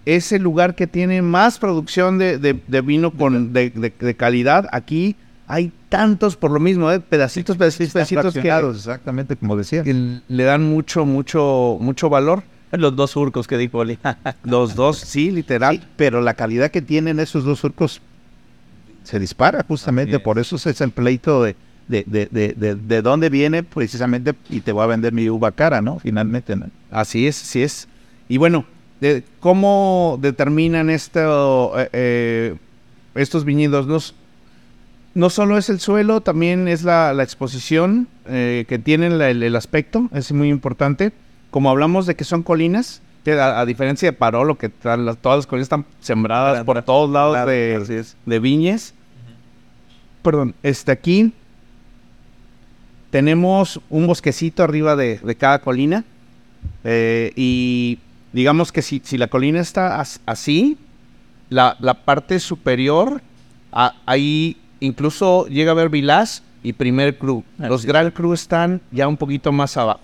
[0.05, 4.15] es el lugar que tiene más producción de, de- de vino con de, de- de
[4.15, 4.69] calidad.
[4.73, 7.01] Aquí hay tantos por lo mismo, ¿eh?
[7.01, 9.83] pedacitos, pedacitos, pedacitos que, exactamente como decía.
[9.83, 12.43] que le dan mucho, mucho, mucho valor.
[12.73, 13.99] Los dos surcos que dijo Oli.
[14.45, 15.79] Los dos, sí, literal.
[15.79, 18.03] Sí, pero la calidad que tienen esos dos surcos
[19.05, 20.23] se dispara justamente, es.
[20.23, 21.57] por eso es el pleito de,
[21.89, 25.53] de, de, de, de, de dónde viene precisamente y te voy a vender mi uva
[25.53, 25.99] cara, ¿no?
[25.99, 26.67] Finalmente, ¿no?
[26.91, 27.89] Así es, así es.
[28.29, 28.67] Y bueno,
[29.01, 32.57] de- ¿cómo determinan esto, eh, eh,
[33.15, 34.15] estos viñedos?
[35.19, 39.57] No solo es el suelo, también es la, la exposición eh, que tienen el, el
[39.57, 41.13] aspecto, es muy importante.
[41.51, 45.39] Como hablamos de que son colinas, que a, a diferencia de Parolo, que las- todas
[45.39, 48.95] las colinas están sembradas por todos lados Claro, de, de viñes.
[50.23, 51.33] Perdón, este aquí
[53.11, 56.05] tenemos un bosquecito arriba de, de cada colina.
[56.85, 57.99] eh, y
[58.33, 60.77] digamos que si, si la colina está as- así,
[61.51, 63.21] la, la parte superior,
[63.73, 67.45] a- ahí incluso llega a haber Vilás y Primer Cru.
[67.59, 70.01] Los Gran Cru están ya un poquito más abajo.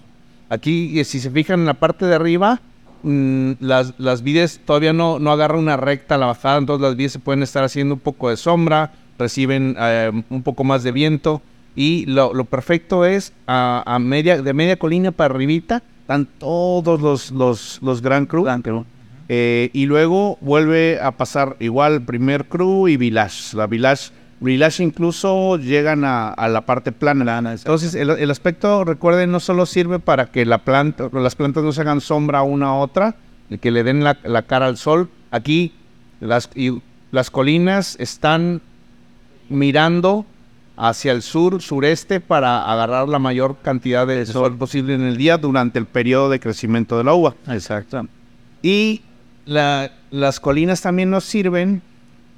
[0.49, 2.61] Aquí, eh, si se fijan en la parte de arriba,
[3.03, 6.97] mm, las, las vides todavía no, no agarran una recta a la bajada, entonces las
[6.97, 10.93] vides se pueden estar haciendo un poco de sombra, reciben eh, un poco más de
[10.93, 11.43] viento.
[11.77, 17.01] Y lo, lo perfecto es a, a media, de media colina para arribita, están todos
[17.01, 18.47] los, los, los Gran Cru.
[19.29, 23.57] Eh, y luego vuelve a pasar igual primer crew y village.
[23.57, 24.11] La village,
[24.41, 27.39] village incluso llegan a, a la parte plana.
[27.39, 31.73] Entonces el, el aspecto, recuerden, no solo sirve para que la planta, las plantas no
[31.73, 33.17] se hagan sombra una a otra,
[33.61, 35.09] que le den la, la cara al sol.
[35.31, 35.73] Aquí
[36.21, 38.61] las, y las colinas están
[39.49, 40.27] mirando
[40.77, 45.39] hacia el sur, sureste, para agarrar la mayor cantidad de sol posible en el día
[45.39, 47.35] durante el periodo de crecimiento de la uva.
[47.49, 48.07] Exacto.
[48.63, 49.03] Y
[49.47, 51.83] la- las colinas también nos sirven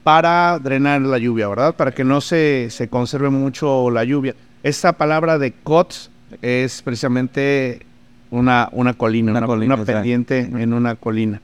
[0.07, 1.75] para drenar la lluvia, ¿verdad?
[1.75, 4.37] Para que no se, se conserve mucho la lluvia.
[4.63, 7.85] Esta palabra de cot es precisamente
[8.31, 11.41] una, una colina, Una una, colina, una pendiente en una colina.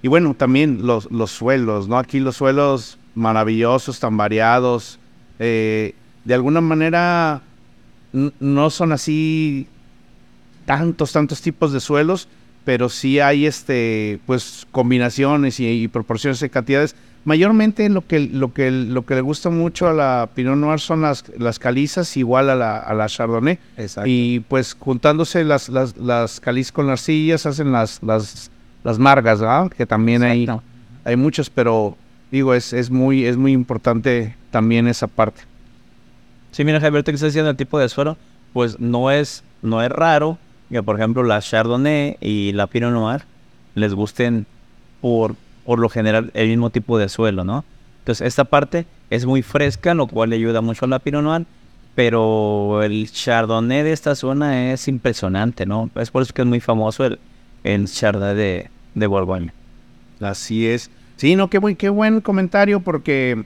[0.00, 1.98] Y bueno, también los, los suelos, ¿no?
[1.98, 4.98] Aquí los suelos maravillosos, tan variados.
[5.38, 5.94] eh,
[6.24, 7.42] de alguna manera
[8.40, 9.66] no son así
[10.64, 12.26] tantos, tantos tipos de suelos,
[12.64, 16.96] pero sí hay este, pues, combinaciones y, y proporciones de cantidades.
[17.28, 21.02] Mayormente lo que, lo que, lo que le gusta mucho a la Pinot Noir son
[21.02, 23.58] las, las calizas, igual a la, a la Chardonnay.
[23.76, 24.08] Exacto.
[24.08, 28.50] Y pues juntándose las, las, las calizas con las arcillas hacen las, las,
[28.82, 29.70] las margas, ¿verdad?
[29.70, 30.62] Que también hay, Exacto.
[31.04, 31.98] hay muchos, pero
[32.30, 35.42] digo, es, es, muy, es muy importante también esa parte.
[36.50, 38.16] Sí, mira, Javier, que estás diciendo el tipo de suelo,
[38.54, 40.38] pues no es, no es raro
[40.70, 43.20] que, por ejemplo, la Chardonnay y la Pinot Noir
[43.74, 44.46] les gusten
[45.02, 45.34] por,
[45.68, 47.62] por lo general el mismo tipo de suelo, ¿no?
[47.98, 51.46] Entonces, esta parte es muy fresca, lo cual le ayuda mucho a la Pinot
[51.94, 55.90] pero el Chardonnay de esta zona es impresionante, ¿no?
[55.96, 57.18] Es por eso que es muy famoso el,
[57.64, 59.52] el Chardonnay de, de Borgoña.
[60.22, 60.90] Así es.
[61.16, 63.44] Sí, no, qué buen, qué buen comentario porque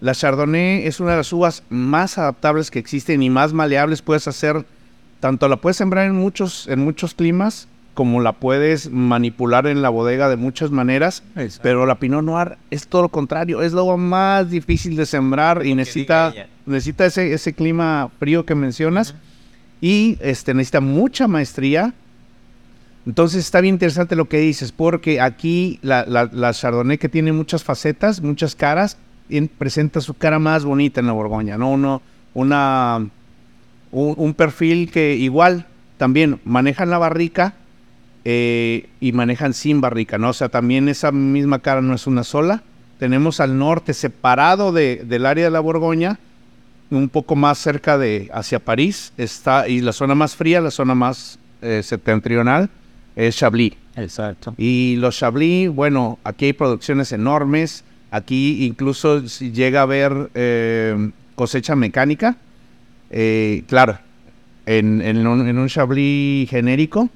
[0.00, 4.00] la Chardonnay es una de las uvas más adaptables que existen y más maleables.
[4.00, 4.64] Puedes hacer,
[5.20, 9.88] tanto la puedes sembrar en muchos, en muchos climas, como la puedes manipular en la
[9.88, 11.22] bodega de muchas maneras.
[11.62, 15.66] Pero la Pinot Noir es todo lo contrario, es la uva más difícil de sembrar
[15.66, 16.32] y necesita,
[16.66, 19.14] necesita ese, ese clima frío que mencionas
[19.80, 21.92] y este, necesita mucha maestría.
[23.06, 27.32] Entonces está bien interesante lo que dices, porque aquí la, la, la Chardonnay que tiene
[27.32, 28.98] muchas facetas, muchas caras,
[29.30, 31.70] en- presenta su cara más bonita en la Borgoña, ¿no?
[31.70, 32.02] Uno,
[32.34, 32.98] una,
[33.90, 37.54] un, un perfil que igual también manejan la barrica
[38.24, 40.30] eh, y manejan sin barrica, ¿no?
[40.30, 42.62] O sea, también esa misma cara no es una sola.
[42.98, 46.18] Tenemos al norte separado de- del área de la Borgoña,
[46.90, 50.94] un poco más cerca de hacia París, está, y la zona más fría, la zona
[50.94, 52.68] más eh, septentrional,
[53.16, 53.74] es Chablis.
[53.96, 54.54] Exacto.
[54.58, 57.84] Y los Chablis, bueno, aquí hay producciones enormes.
[58.10, 62.36] Aquí incluso si llega a haber eh, cosecha mecánica.
[63.66, 63.98] Claro,
[64.66, 67.08] en, en un, en un Chablis genérico,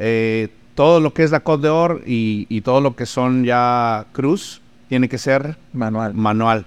[0.00, 4.06] eh, todo lo que es la Côte d'Or y, y todo lo que son ya
[4.12, 6.14] cruz tiene que ser Manual.
[6.14, 6.66] manual.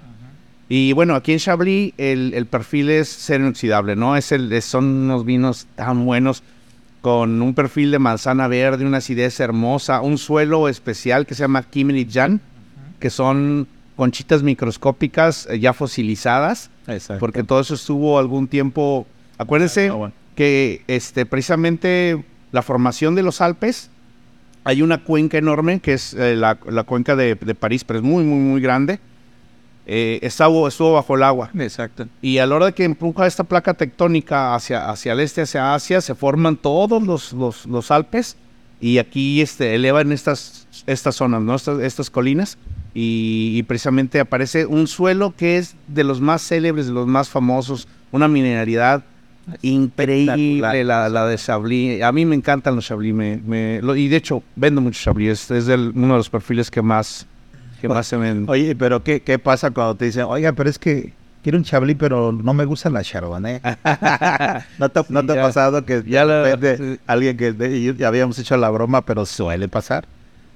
[0.70, 4.16] Y bueno, aquí en Chablis el, el perfil es ser inoxidable, ¿no?
[4.16, 6.42] Es el, son unos vinos tan buenos
[7.02, 11.64] con un perfil de manzana verde, una acidez hermosa, un suelo especial que se llama
[11.64, 12.40] Kimmerit Jan,
[13.00, 13.68] que son
[13.98, 17.20] conchitas microscópicas eh, ya fosilizadas, Exacto.
[17.20, 19.06] porque todo eso estuvo algún tiempo.
[19.38, 20.14] Acuérdense Ah, bueno.
[20.36, 23.90] que este, precisamente la formación de los Alpes,
[24.64, 28.06] hay una cuenca enorme que es eh, la, la cuenca de, de París, pero es
[28.06, 29.00] muy, muy, muy grande.
[29.86, 31.50] Eh, estuvo, estuvo bajo el agua.
[31.60, 32.08] Exacto.
[32.22, 35.74] Y a la hora de que empuja esta placa tectónica hacia, hacia el este, hacia
[35.74, 38.38] Asia, se forman todos los, los, los Alpes
[38.80, 41.56] y aquí este, elevan estas, estas zonas, ¿no?
[41.56, 42.60] estas, estas colinas.
[42.94, 47.30] Y, y precisamente aparece un suelo que es de los más célebres, de los más
[47.30, 49.04] famosos, una mineralidad
[49.62, 52.02] increíble, la, la de Chablis.
[52.04, 55.30] A mí me encantan los Chablis, me, me- lo- y de hecho vendo mucho Chablis,
[55.30, 57.26] es, es del- uno de los perfiles que más,
[57.82, 58.46] que más se ven.
[58.48, 61.98] Oye, pero ¿qué, ¿qué pasa cuando te dicen, oiga, pero es que quiero un Chablis,
[62.00, 63.60] pero no me gusta la Chardonnay?
[64.80, 65.42] ¿No te, no Sí, te ha ya.
[65.42, 66.46] pasado que Ya lo-
[66.78, 67.00] sí.
[67.08, 70.06] alguien que de- ya habíamos hecho la broma, pero suele pasar?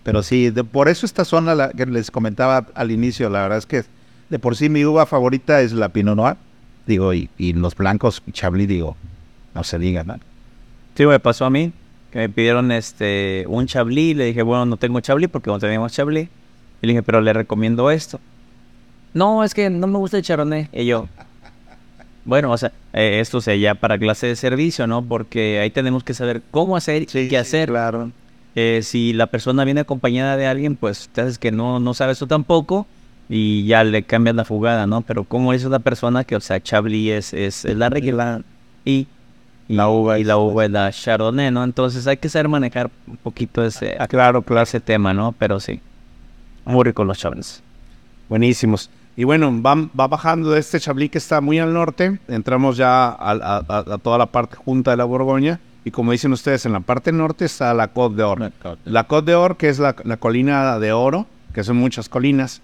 [0.04, 3.58] Pero sí, de- por eso esta zona la, que les comentaba al inicio, la verdad
[3.58, 3.84] es que
[4.30, 6.36] de por sí mi uva favorita es la Pinot Noir.
[6.88, 8.96] Digo, y, y los blancos Chablis, digo,
[9.54, 10.16] no se diga, ¿no?
[10.96, 11.74] Sí, me pasó a mí,
[12.12, 15.92] que me pidieron este un chablis, le dije, bueno, no tengo chablis porque no tenemos
[15.92, 16.30] chablis.
[16.82, 18.20] Y le dije, pero le recomiendo esto.
[19.14, 20.70] No, es que no me gusta el chardonnay.
[20.72, 21.08] Y yo,
[22.24, 25.02] bueno, o sea, eh, esto sería para clase de servicio, ¿no?
[25.02, 27.70] Porque ahí tenemos que saber cómo hacer y qué hacer.
[27.70, 28.12] Claro.
[28.56, 32.14] Eh, si la persona viene acompañada de alguien, pues te haces que no, no sabe
[32.14, 32.88] eso tampoco
[33.30, 35.02] y ya le cambias la jugada, ¿no?
[35.02, 38.42] Pero como es una persona que, o sea, Chablis es, es, es la regla
[38.86, 39.08] y,
[39.68, 41.64] y La uva y es- la uva es la Chardonnay, ¿no?
[41.64, 44.64] Entonces hay que saber manejar un poquito ese, Ah, claro, claro.
[44.64, 45.34] ese tema, ¿no?
[45.38, 45.82] Pero sí,
[46.66, 47.62] muy rico los Chablins.
[48.30, 48.90] Buenísimos.
[49.16, 53.08] Y bueno, va, va bajando de este Chablis que está muy al norte, entramos ya
[53.10, 56.66] a, a- a- a toda la parte junta de la Borgoña, y como dicen ustedes,
[56.66, 58.52] en la parte norte está la Côte d'Or.
[58.86, 62.62] La Côte d'Or, que es la, la colina de oro, que son muchas colinas,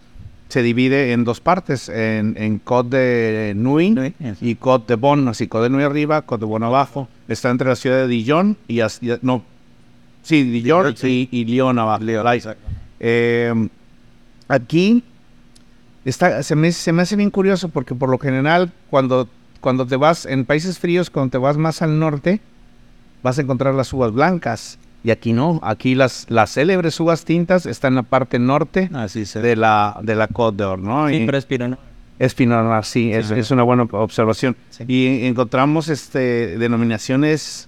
[0.54, 5.28] se divide en dos partes, en, en Côte de Nuit Nuit, y Côte de Bon,
[5.28, 7.08] así Côte de Nuit arriba, Côte de Bon abajo.
[7.28, 9.42] Está entre la ciudad de Dijon y, y- no,
[10.22, 11.28] sí, Dijon Dijon, sí.
[11.32, 12.04] y, y Lyon abajo.
[12.28, 12.40] Ahí.
[13.00, 13.68] Eh,
[14.48, 15.04] aquí
[16.06, 19.28] está, se, me, se me hace bien curioso porque por lo general cuando,
[19.60, 22.42] cuando te vas en países fríos, cuando te vas más al norte,
[23.24, 24.78] vas a encontrar las uvas blancas.
[25.04, 29.26] Y aquí no, aquí las, las célebres uvas tintas están en la parte norte Así
[29.26, 31.10] de la, de la Côte d'Or, ¿no?
[31.10, 31.70] Y- Siempre es Pinot
[32.64, 32.86] Noir.
[32.86, 33.34] sí, es, Sí.
[33.36, 34.56] es una buena observación.
[34.70, 34.86] Sí.
[34.88, 37.68] Y encontramos este denominaciones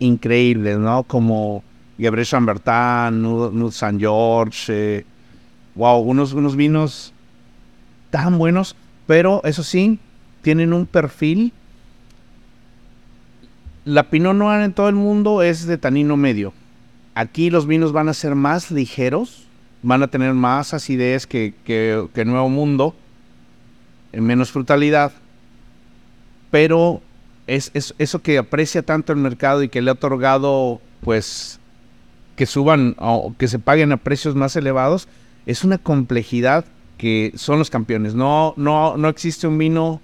[0.00, 1.02] increíbles, ¿no?
[1.04, 1.62] Como
[1.98, 4.64] Gebre Chambertin, Nude Saint George,
[4.98, 5.04] eh,
[5.74, 7.12] wow, unos, unos vinos
[8.10, 8.74] tan buenos,
[9.06, 9.98] pero eso sí,
[10.42, 11.52] tienen un perfil.
[13.88, 16.52] La Pinot Noir en todo el mundo es de tanino medio.
[17.14, 19.46] Aquí los vinos van a ser más ligeros,
[19.82, 22.94] van a tener más acidez que, que, Nuevo Mundo,
[24.12, 25.12] en menos frutalidad,
[26.50, 27.00] pero
[27.46, 31.58] es, es eso que aprecia tanto el mercado y que le ha otorgado, pues,
[32.36, 35.08] que suban o que se paguen a precios más elevados,
[35.46, 36.66] es una complejidad
[36.98, 38.14] que son los campeones.
[38.14, 40.02] No, no, no existe un vino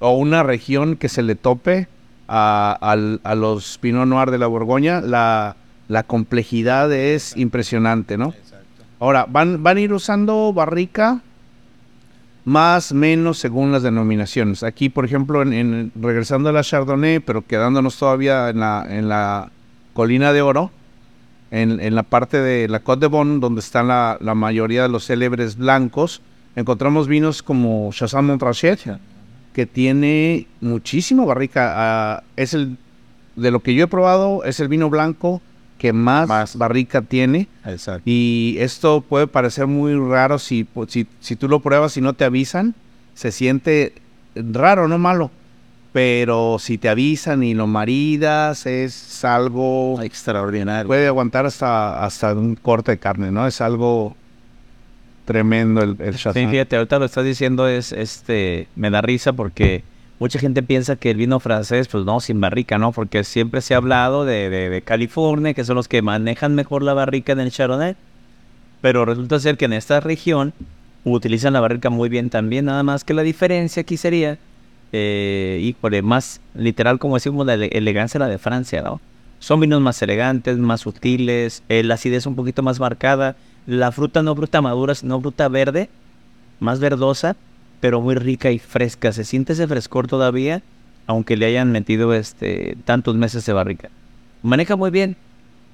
[0.00, 1.88] o una región que se le tope
[2.34, 5.02] a, al- a los Pinot Noir de la Borgoña.
[5.02, 5.56] La,
[5.88, 8.32] la complejidad es impresionante, ¿no?
[8.98, 11.20] Ahora, van, van a ir usando barrica
[12.44, 14.62] más, menos, según las denominaciones.
[14.62, 19.08] Aquí, por ejemplo, en, en- regresando a la Chardonnay, pero quedándonos todavía en la, en
[19.08, 19.50] la
[19.92, 20.70] Colina de Oro,
[21.50, 24.88] en, en la parte de la Côte de Bon, donde están la, la mayoría de
[24.88, 26.22] los célebres blancos,
[26.56, 28.80] encontramos vinos como Chassagne Montrachet,
[29.52, 31.72] que tiene muchísima barrica.
[31.76, 32.76] ah, es el,
[33.36, 35.40] de lo que yo he probado, es el vino blanco
[35.78, 36.56] que más, Más.
[36.56, 37.48] barrica tiene.
[37.66, 38.02] Exacto.
[38.04, 42.12] Y esto puede parecer muy raro si, pu- si, si tú lo pruebas y no
[42.12, 42.74] te avisan.
[43.14, 43.92] Se siente
[44.34, 45.30] raro, no malo.
[45.92, 50.00] Pero si te avisan y lo maridas, es algo...
[50.02, 50.86] Extraordinario.
[50.86, 53.46] Puede aguantar hasta, hasta un corte de carne, ¿no?
[53.46, 54.16] Es algo
[55.32, 56.50] tremendo el, el Sí, Chassagne.
[56.50, 59.82] fíjate, ahorita lo estás diciendo es, este, me da risa porque
[60.18, 62.92] mucha gente piensa que el vino francés, pues no, sin barrica, ¿no?
[62.92, 66.82] Porque siempre se ha hablado de, de- de California, que son los que manejan mejor
[66.82, 67.96] la barrica en el Chardonnay.
[68.80, 70.52] Pero resulta ser que en esta región
[71.04, 74.38] utilizan la barrica muy bien también, nada más que la diferencia aquí sería,
[74.92, 79.00] eh, híjole, más literal como decimos, la ele- elegancia la de Francia, ¿no?
[79.38, 83.34] Son vinos más elegantes, más sutiles, eh, la acidez un poquito más marcada,
[83.66, 85.88] la fruta no fruta madura, sino fruta verde,
[86.60, 87.36] más verdosa,
[87.80, 89.12] pero muy rica y fresca.
[89.12, 90.62] Se siente ese frescor todavía,
[91.06, 93.90] aunque le hayan metido este tantos meses de barrica.
[94.42, 95.16] Maneja muy bien.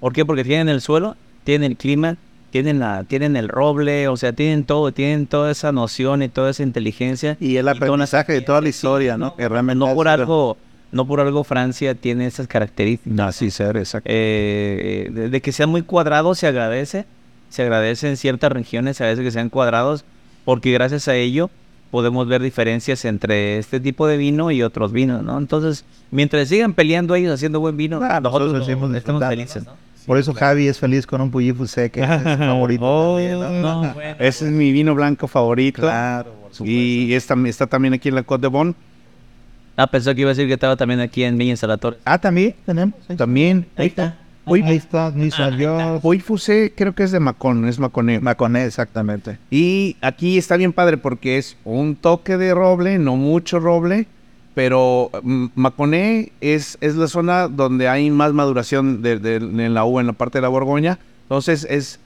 [0.01, 0.25] ¿Por qué?
[0.25, 2.17] Porque tienen el suelo, tienen el clima,
[2.51, 6.51] tienen la, tienen el roble, o sea, tienen todo, tienen toda esa noción y toda
[6.51, 7.37] esa inteligencia.
[7.41, 9.37] Y el toda una aprendizaje de toda la historia, sí, ¿no?
[9.37, 10.57] Que realmente no por algo,
[10.93, 13.21] no por algo Francia tiene esas características.
[13.21, 14.09] Así ser, exacto.
[14.11, 17.07] Eh, de, de que sean muy cuadrados se agradece.
[17.51, 20.05] Se agradece en ciertas regiones a veces que sean cuadrados,
[20.45, 21.51] porque gracias a ello
[21.91, 25.39] podemos ver diferencias entre este tipo de vino y otros vinos, ¿no?
[25.39, 29.73] Entonces, mientras sigan peleando ellos haciendo buen vino, Ah, nosotros nosotros estamos felices, ¿no?
[30.07, 32.83] Por eso Javi es feliz con un Puyi Fusé, que es su favorito.
[32.83, 33.83] Oh, también, ¿no?
[33.83, 34.17] no, bueno.
[34.19, 35.83] Ese es mi vino blanco favorito.
[35.83, 36.65] Claro, por supuesto.
[36.65, 38.75] Y está, está también aquí en la Côte de Bon.
[39.77, 42.01] Ah, pensó que iba a decir que estaba también aquí en Villa Instalatores.
[42.07, 42.95] Ah, también tenemos.
[43.01, 43.17] ahí está.
[43.19, 43.67] También.
[43.77, 44.17] Ahí está.
[44.51, 46.01] Uy, ahí está, ni salió.
[46.03, 48.21] Hoy Fusé creo que es de Macon, es Maconé.
[48.21, 49.39] Maconé, exactamente.
[49.51, 54.07] Y aquí está bien padre porque es un toque de roble, no mucho roble,
[54.55, 59.85] pero mm, Maconé es, es la zona donde hay más maduración de, de- en la
[59.85, 60.99] uva, en la parte de la Borgoña.
[61.23, 62.01] Entonces es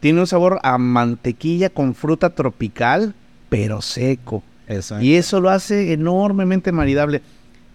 [0.00, 3.14] tiene un sabor a mantequilla con fruta tropical,
[3.50, 4.42] pero seco.
[4.66, 5.04] Exacto.
[5.04, 7.20] Y eso lo hace enormemente maridable.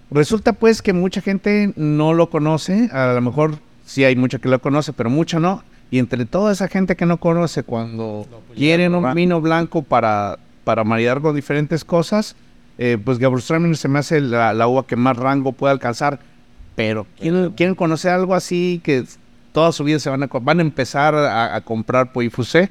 [0.10, 4.50] Resulta pues que mucha gente no lo conoce, a lo mejor sí hay mucha que
[4.50, 5.64] lo conoce, pero mucha no.
[5.92, 10.84] Y entre toda esa gente que no conoce, cuando quieren un vino blanco para, para
[10.84, 12.36] maridar con diferentes cosas,
[12.78, 16.20] eh, pues Gewürztraminer se me hace la, la uva que más rango puede alcanzar.
[16.76, 19.06] Pero quieren, quieren conocer algo así que
[19.54, 22.68] toda su vida se van a, van a empezar a, a comprar Puy Fusé.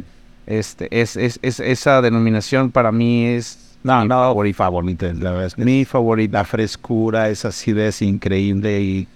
[0.47, 4.57] Este, es, es, es- esa denominación para mí es No, mi no, favorita.
[4.59, 6.39] favorita, la verdad es que Mi favorita.
[6.39, 9.09] la frescura, esa acidez increíble y,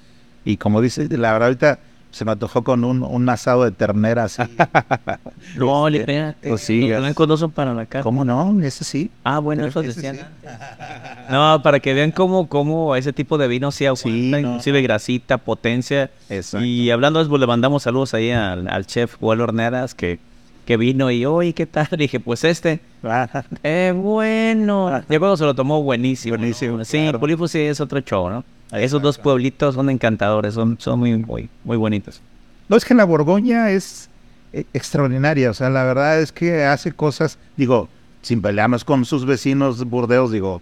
[0.45, 1.79] y como dices, la verdad ahorita
[2.11, 4.43] se me antojó con un, un asado de ternera así.
[5.57, 6.35] No, le pega.
[6.47, 8.03] Pues sí, Los blancos no son para la carne.
[8.03, 8.61] ¿Cómo no?
[8.63, 9.11] Ese sí.
[9.25, 10.23] Ah, bueno, eso decían sí.
[11.31, 14.39] No, para que vean cómo, cómo ese tipo de vino sí aguanta, Sí, no.
[14.39, 16.11] inclusive grasita, potencia.
[16.29, 16.65] Exacto.
[16.65, 20.19] Y hablando de eso, pues, le mandamos saludos ahí al, al chef Gualo Horneras, que,
[20.65, 21.89] que vino y, oye, ¿qué tal?
[21.99, 22.81] dije, pues este,
[23.63, 24.91] eh, bueno.
[25.09, 26.37] Ya cuando se lo tomó, buenísimo.
[26.37, 26.41] ¿no?
[26.41, 27.21] Buenísimo, Sí, claro.
[27.21, 28.45] Pulifu sí es otro show, ¿no?
[28.73, 32.21] Esos dos pueblitos son encantadores, son, son muy, muy, muy bonitos.
[32.69, 34.11] No, es que la Borgoña es
[34.53, 37.89] eh, extraordinaria, o sea, la verdad es que hace cosas, digo,
[38.21, 40.61] sin pelearnos con sus vecinos Burdeos, digo,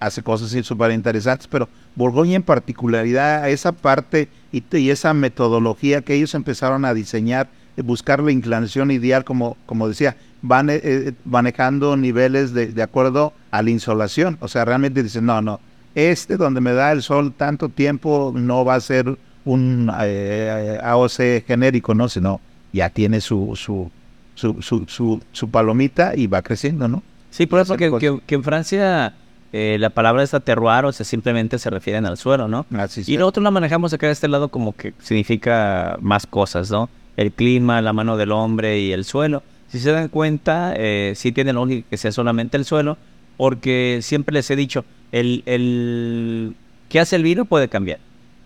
[0.00, 6.14] hace cosas súper interesantes, pero Borgoña en particularidad, esa parte y, y esa metodología que
[6.14, 11.96] ellos empezaron a diseñar, buscar la inclinación ideal, como, como decía, van eh, eh, manejando
[11.96, 15.60] niveles de, de acuerdo a la insolación, o sea, realmente dicen, no, no,
[15.94, 21.44] este donde me da el sol tanto tiempo no va a ser un eh, AOC
[21.46, 22.08] genérico, ¿no?
[22.08, 22.40] Sino
[22.72, 23.90] ya tiene su, su,
[24.34, 27.02] su, su, su, su palomita y va creciendo, ¿no?
[27.30, 29.14] Sí, por eso que, que- que en Francia
[29.52, 32.66] eh, la palabra esta terroir, o sea, simplemente se refieren al suelo, ¿no?
[32.76, 36.88] Así Y nosotros la manejamos acá de este lado como que significa más cosas, ¿no?
[37.16, 39.42] El clima, la mano del hombre y el suelo.
[39.68, 42.96] Si se dan cuenta, eh, sí tiene lógica que sea solamente el suelo,
[43.36, 44.84] porque siempre les he dicho,
[45.14, 46.54] el, el
[46.88, 48.00] que hace el vino puede cambiar,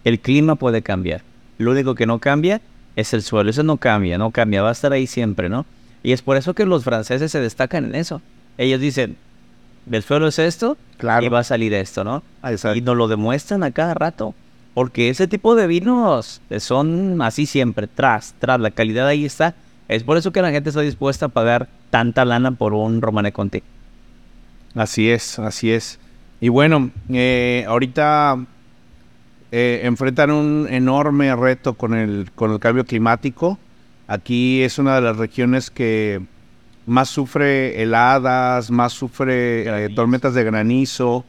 [0.04, 1.22] el clima puede cambiar.
[1.56, 2.60] Lo único que no cambia
[2.94, 5.64] es el suelo, eso no cambia, no cambia, va a estar ahí siempre, ¿no?
[6.02, 8.20] Y es por eso que los franceses se destacan en eso.
[8.58, 9.16] Ellos dicen,
[9.90, 11.24] el suelo es esto Claro.
[11.24, 12.22] y va a salir esto, ¿no?
[12.42, 12.76] Ah, exacto.
[12.76, 14.34] Y nos lo demuestran a cada rato.
[14.74, 19.54] Porque ese tipo de vinos son así siempre, tras, tras, la calidad ahí está.
[19.88, 23.32] Es por eso que la gente está dispuesta a pagar tanta lana por un Romane
[23.32, 23.62] Conti.
[24.74, 25.98] Así es, así es.
[26.40, 28.38] Y bueno, eh, ahorita
[29.50, 33.58] eh, enfrentan un enorme reto con el, con el cambio climático.
[34.06, 36.20] Aquí es una de las regiones que
[36.86, 41.24] más sufre heladas, más sufre eh, tormentas de granizo.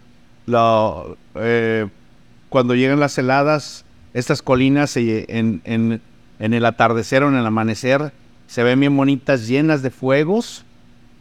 [2.49, 6.01] Cuando llegan las heladas, estas colinas se- en, en-
[6.39, 8.12] en el atardecer o en el amanecer
[8.47, 10.66] se ven bien bonitas, llenas de fuegos.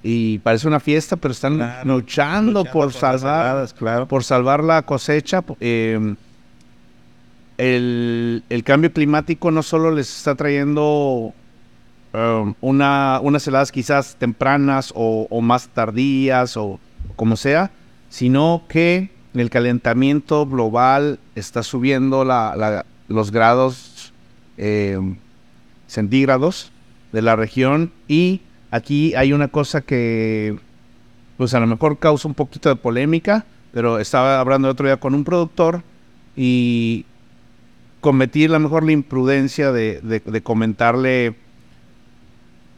[0.02, 4.06] Y parece una fiesta, pero están Claro, luchando, por salvar claro.
[4.06, 5.42] por salvar la cosecha.
[5.60, 6.14] eh,
[7.58, 11.32] el, el cambio climático no solo les está trayendo
[12.14, 16.78] um, una, unas heladas quizás tempranas o, o más tardías o
[17.16, 17.70] como sea,
[18.10, 24.12] sino que el calentamiento global está subiendo la- la- los grados
[24.56, 24.98] eh,
[25.86, 26.70] centígrados
[27.12, 30.56] de la región y aquí hay una cosa que
[31.36, 34.96] pues a lo mejor causa un poquito de polémica, pero estaba hablando el otro día
[34.98, 35.82] con un productor
[36.36, 37.04] y
[38.00, 41.36] cometí a lo mejor la imprudencia de, de- de comentarle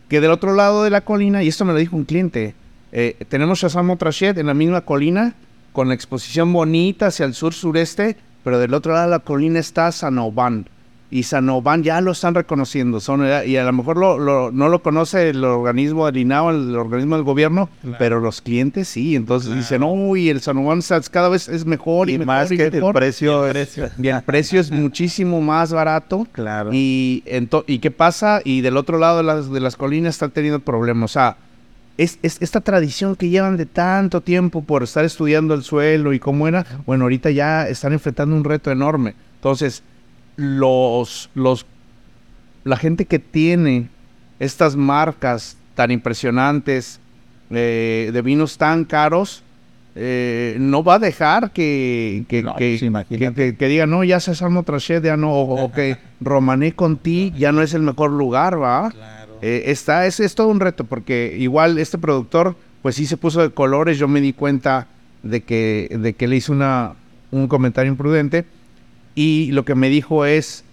[0.08, 2.54] que del otro lado de la colina, y esto me lo dijo un cliente,
[2.92, 5.34] eh, tenemos Shazam en la misma colina,
[5.72, 9.92] con la exposición bonita hacia el sur-sureste, pero del otro lado de la colina está
[9.92, 10.66] Sanoban.
[11.12, 14.68] Y Sanoban ya lo están reconociendo, son, eh, y a lo mejor lo- lo- no
[14.68, 17.96] lo conoce el organismo del INAO, el organismo del gobierno, Claro.
[17.98, 19.16] pero los clientes sí.
[19.16, 22.56] Entonces dicen, uy, el Sanoban Sats cada vez es mejor y, Y mejor más y
[22.56, 22.94] que el mejor".
[22.94, 23.76] precio es...
[23.98, 26.28] Y el precio es muchísimo más barato.
[26.30, 26.70] Claro.
[26.72, 27.24] Y,
[27.66, 28.40] ¿Y qué pasa?
[28.44, 31.10] Y del otro lado de las, de las colinas están teniendo problemas.
[31.10, 31.36] O sea,
[31.98, 36.20] es, es esta tradición que llevan de tanto tiempo por estar estudiando el suelo y
[36.20, 39.14] cómo era, bueno, ahorita ya están enfrentando un reto enorme.
[39.38, 39.82] Entonces,
[40.40, 41.66] los, los,
[42.64, 43.88] la gente que tiene
[44.38, 46.98] estas marcas tan impresionantes
[47.50, 49.42] eh, de vinos tan caros,
[49.96, 54.18] eh, no va a dejar que, que, No, que, pues que- que- diga, no, ya
[54.20, 58.60] César Trachet, ya no, o, o que Romané Conti ya no es el mejor lugar,
[58.60, 58.90] ¿va?
[59.42, 63.42] Eh, está, es, es todo un reto, porque igual este productor, pues sí se puso
[63.42, 64.86] de colores, yo me di cuenta
[65.22, 66.94] de que, de que le hice una,
[67.30, 68.44] un comentario imprudente,
[69.14, 70.64] y lo que me dijo es,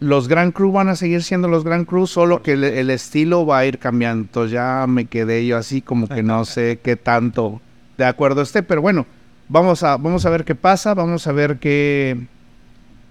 [0.00, 3.46] los Grand Cru van a seguir siendo los Grand Cru, solo que el, el estilo
[3.46, 4.22] va a ir cambiando.
[4.22, 7.60] Entonces ya me quedé yo así como que no sé qué tanto
[7.96, 9.06] de acuerdo esté, pero bueno,
[9.48, 12.26] vamos a, vamos a ver qué pasa, vamos a ver qué,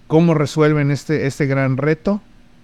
[0.06, 2.20] cómo resuelven este, este gran reto.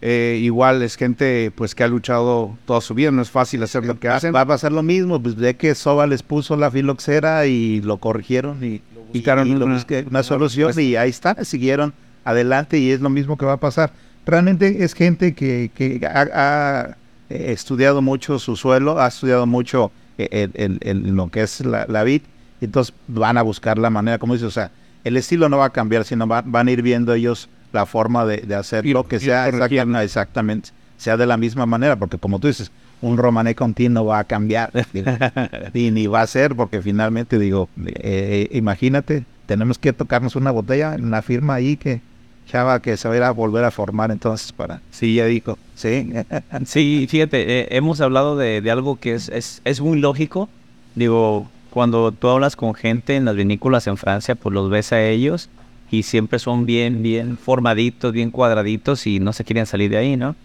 [0.07, 3.87] Eh, igual es gente pues que ha luchado toda su vida, no es fácil hacer
[3.87, 4.35] lo que hacen.
[4.35, 7.99] Va a pasar lo mismo, pues de que Soba les puso la filoxera y lo
[7.99, 8.83] corrigieron y,
[9.19, 10.83] buscaron y lo una- una solución respuesta.
[10.83, 11.93] y ahí está, siguieron
[12.25, 13.93] adelante y es lo mismo que va a pasar.
[14.27, 16.97] Realmente es gente que, que ha, ha,
[17.31, 21.65] eh, estudiado mucho su suelo, ha estudiado mucho eh, el, el- el- lo que es
[21.65, 22.23] la, la vid,
[22.61, 24.71] entonces van a buscar la manera, como dices, o sea,
[25.03, 28.25] el estilo no va a cambiar, sino va- van a ir viendo ellos la forma
[28.25, 32.39] de, de hacerlo, Ir- que sea exactamente, exactamente, sea de la misma manera, porque como
[32.39, 32.71] tú dices,
[33.05, 34.71] un romané continuo va a cambiar
[35.75, 40.97] y ni va a ser, porque finalmente digo, eh, imagínate, tenemos que tocarnos una botella,
[40.99, 42.01] una firma ahí que
[42.47, 44.83] Chava que se va a volver a formar entonces para...
[44.91, 45.59] Sí, ya dijo.
[45.75, 46.13] Sí.
[46.67, 50.49] Sí, fíjate, eh, hemos hablado de, de algo que es, es, es muy lógico.
[50.95, 55.03] Digo, cuando tú hablas con gente en las vinícolas en Francia, pues los ves a
[55.03, 55.49] ellos
[55.91, 60.17] y siempre son bien, bien formaditos, bien cuadraditos y no se quieren salir de ahí,
[60.17, 60.37] ¿no?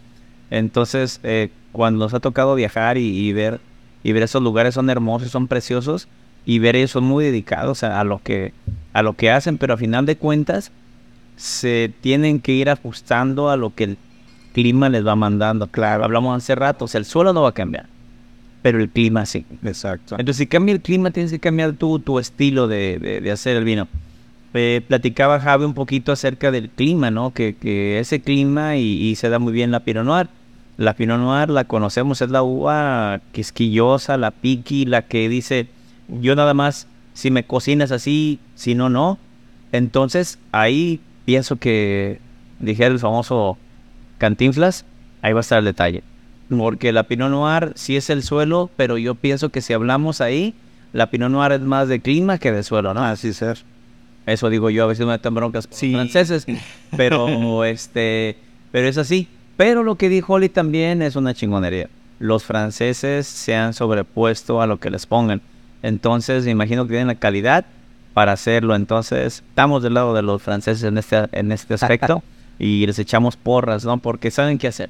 [0.50, 3.60] Entonces, eh, cuando nos ha tocado viajar y, y ver
[4.04, 6.08] y ver esos lugares son hermosos, son preciosos
[6.46, 8.54] y ver ellos son muy dedicados a, a lo que
[8.94, 10.72] a lo que hacen, pero a final de cuentas
[11.36, 13.98] se tienen que ir ajustando a lo que el
[14.54, 15.68] clima les va mandando.
[15.68, 17.86] Claro, hablamos hace rato, o sea, el suelo no va a cambiar,
[18.62, 19.46] pero el clima sí.
[19.64, 20.16] Exacto.
[20.18, 23.56] Entonces, si cambia el clima, tienes que cambiar tu, tu estilo de, de- de hacer
[23.58, 23.88] el vino.
[24.54, 27.32] Eh, platicaba Javi un poquito acerca del clima, ¿no?
[27.32, 30.28] Que, que ese clima y, y se da muy bien la Pinot Noir.
[30.80, 35.68] La Pinot Noir la conocemos, es la uva quisquillosa, la piqui, la que dice,
[36.08, 39.18] yo nada más, si me cocinas así, si no, no.
[39.74, 42.22] Entonces, ahí pienso que,
[42.62, 43.58] dijera el famoso
[44.20, 44.86] Cantinflas,
[45.22, 46.02] ahí va a estar el detalle.
[46.50, 50.54] Porque la Pinot Noir sí es el suelo, pero yo pienso que si hablamos ahí,
[50.94, 53.04] la Pinot Noir es más de clima que de suelo, ¿no?
[53.04, 53.58] Así ser.
[54.26, 55.92] Eso digo yo, a veces me meto broncas Sí.
[55.92, 56.48] franceses,
[56.96, 58.38] pero este,
[58.72, 59.28] pero es así.
[59.60, 61.90] Pero lo que dijo Oli también es una chingonería.
[62.18, 65.42] Los franceses se han sobrepuesto a lo que les pongan.
[65.84, 67.66] Entonces, me imagino que tienen la calidad
[68.14, 68.74] para hacerlo.
[68.74, 72.24] Entonces, estamos del lado de los franceses en este, en este aspecto
[72.58, 73.98] y les echamos porras, ¿no?
[73.98, 74.90] Porque saben qué hacer.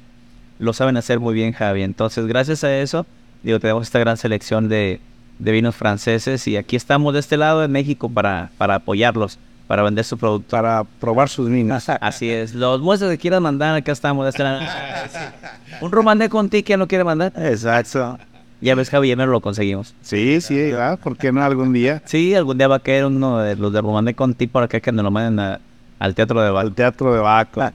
[0.60, 1.82] Lo saben hacer muy bien, Javi.
[1.82, 3.06] Entonces, gracias a eso,
[3.42, 5.00] digo, tenemos esta gran selección de,
[5.40, 9.36] de vinos franceses y aquí estamos de este lado de México para, para apoyarlos,
[9.70, 10.48] para vender su producto.
[10.56, 11.88] Para probar sus vinos.
[11.88, 12.56] Así es.
[12.56, 14.42] Los muestras que quieran mandar, acá estamos de.
[15.80, 17.32] Un romané con ti que no quiere mandar.
[17.36, 18.18] Exacto.
[18.60, 19.94] Ya ves, Javi, ya me lo conseguimos.
[20.02, 20.98] Sí, sí, ¿verdad?
[20.98, 22.02] ¿por qué no algún día?
[22.04, 24.80] Sí, algún día va a caer uno de los de romané con ti por acá
[24.80, 25.60] que nos lo manden a-
[26.00, 26.74] al teatro de Al Val.
[26.74, 27.62] teatro de Baco.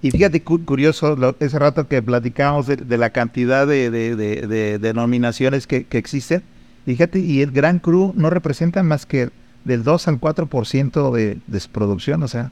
[0.00, 4.16] Y fíjate, cu- curioso, lo- ese rato que platicábamos de, de la cantidad de, de-
[4.16, 6.42] de- de denominaciones que, que existen,
[6.84, 9.30] fíjate, y el Gran Cru no representa más que
[9.64, 12.50] del 2 al 4% de, de su producción, o sea,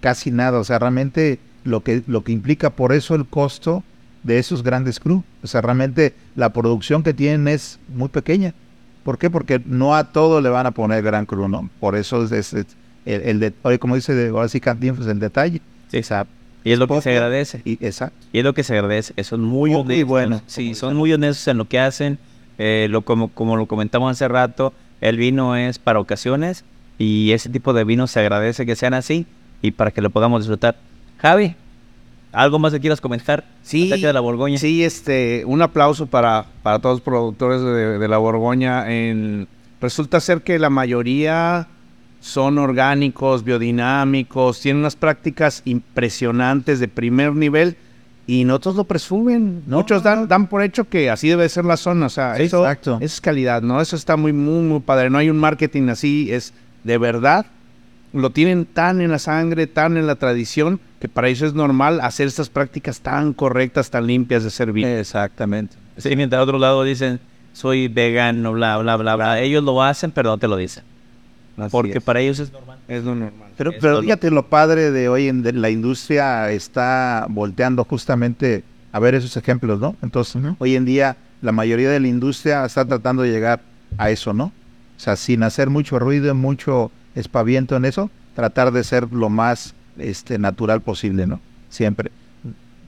[0.00, 3.84] casi nada, o sea, realmente lo que, lo que implica por eso el costo
[4.22, 8.54] de esos grandes Cru, o sea, realmente la producción que tienen es muy pequeña.
[9.04, 9.30] ¿Por qué?
[9.30, 11.68] Porque no a todo le van a poner Gran Cru, ¿no?
[11.80, 12.66] Por eso es, es- es
[13.04, 15.60] el, el de, oye, como dice de, ahora sí Cantinflas, el detalle.
[15.90, 15.98] Sí.
[15.98, 16.24] O sea,
[16.62, 17.62] Y es lo que se agradece.
[17.64, 18.14] y, exacto.
[18.32, 19.12] Y es lo que se agradece.
[19.24, 20.08] Son muy Muy honestos.
[20.08, 20.40] bueno.
[20.46, 22.18] Sí, son muy honestos en lo que hacen.
[22.64, 26.64] Eh, lo, como, como lo comentamos hace rato, el vino es para ocasiones
[26.96, 29.26] y ese tipo de vino se agradece que sean así
[29.62, 30.76] y para que lo podamos disfrutar.
[31.18, 31.56] Javi,
[32.30, 34.58] ¿algo más que quieras comentar Sí, de la Borgoña?
[34.58, 38.88] Sí, este, un aplauso para, para todos los productores de, de la Borgoña.
[38.92, 39.48] En,
[39.80, 41.66] resulta ser que la mayoría
[42.20, 47.76] son orgánicos, biodinámicos, tienen unas prácticas impresionantes de primer nivel
[48.26, 49.62] y nosotros lo presumen.
[49.66, 50.26] No, Muchos dan, no.
[50.26, 52.06] dan por hecho que así debe ser la zona.
[52.06, 52.96] O sea, Sí, eso, exacto.
[52.96, 53.80] eso es calidad, ¿no?
[53.80, 55.10] Eso está muy, muy, muy padre.
[55.10, 56.52] No hay un marketing así, es
[56.84, 57.46] de verdad.
[58.12, 62.00] Lo tienen tan en la sangre, tan en la tradición, que para ellos es normal
[62.02, 64.86] hacer estas prácticas tan correctas, tan limpias de servir.
[64.86, 65.76] Exactamente.
[65.96, 67.20] Sí, mientras al otro lado dicen,
[67.54, 69.40] soy vegano, bla, bla, bla, bla.
[69.40, 70.84] Ellos lo hacen, pero no te lo dicen.
[71.56, 72.04] Así Porque es.
[72.04, 72.78] para ellos es normal.
[72.96, 73.50] Es lo normal.
[73.56, 78.64] Pero, pero lo- fíjate lo padre de hoy en de la industria está volteando justamente
[78.92, 79.96] a ver esos ejemplos, ¿no?
[80.02, 83.60] Entonces, hoy en día la mayoría de la industria está tratando de llegar
[83.98, 84.44] a eso, ¿no?
[84.44, 89.74] O sea, sin hacer mucho ruido, mucho espaviento en eso, tratar de ser lo más
[89.98, 91.40] este natural posible, ¿no?
[91.68, 92.10] Siempre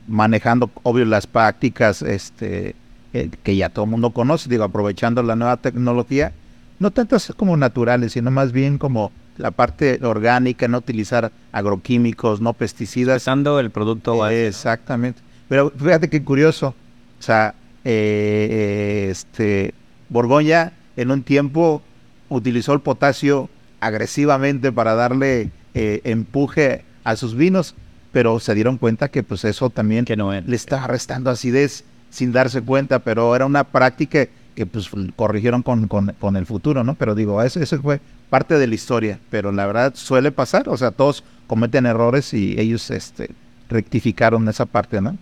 [0.07, 2.75] manejando obvio las prácticas este
[3.15, 6.33] eh, que ya todo el mundo conoce, digo, aprovechando la nueva tecnología,
[6.79, 12.41] no tanto así como naturales, sino más bien como la parte orgánica, no utilizar agroquímicos,
[12.41, 13.23] no pesticidas.
[13.23, 14.49] Usando el producto base, ¿no?
[14.49, 15.21] Exactamente.
[15.49, 16.75] Pero fíjate qué curioso.
[17.19, 17.55] O sea,
[17.85, 19.75] eh, eh, este
[20.09, 21.83] Borgoña en un tiempo
[22.29, 23.49] utilizó el potasio
[23.81, 27.75] agresivamente para darle eh, empuje a sus vinos,
[28.13, 30.47] pero se dieron cuenta que pues eso también que no es.
[30.47, 35.89] le estaba restando acidez sin darse cuenta, pero era una práctica que pues corrigieron con,
[35.89, 36.95] con, con el futuro, ¿no?
[36.95, 38.01] Pero digo, eso, eso fue
[38.35, 42.59] parte de la historia, pero la verdad suele pasar, o sea, todos cometen errores y
[42.59, 43.31] ellos este,
[43.69, 45.17] rectificaron esa parte, ¿no?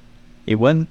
[0.46, 0.86] Y bueno,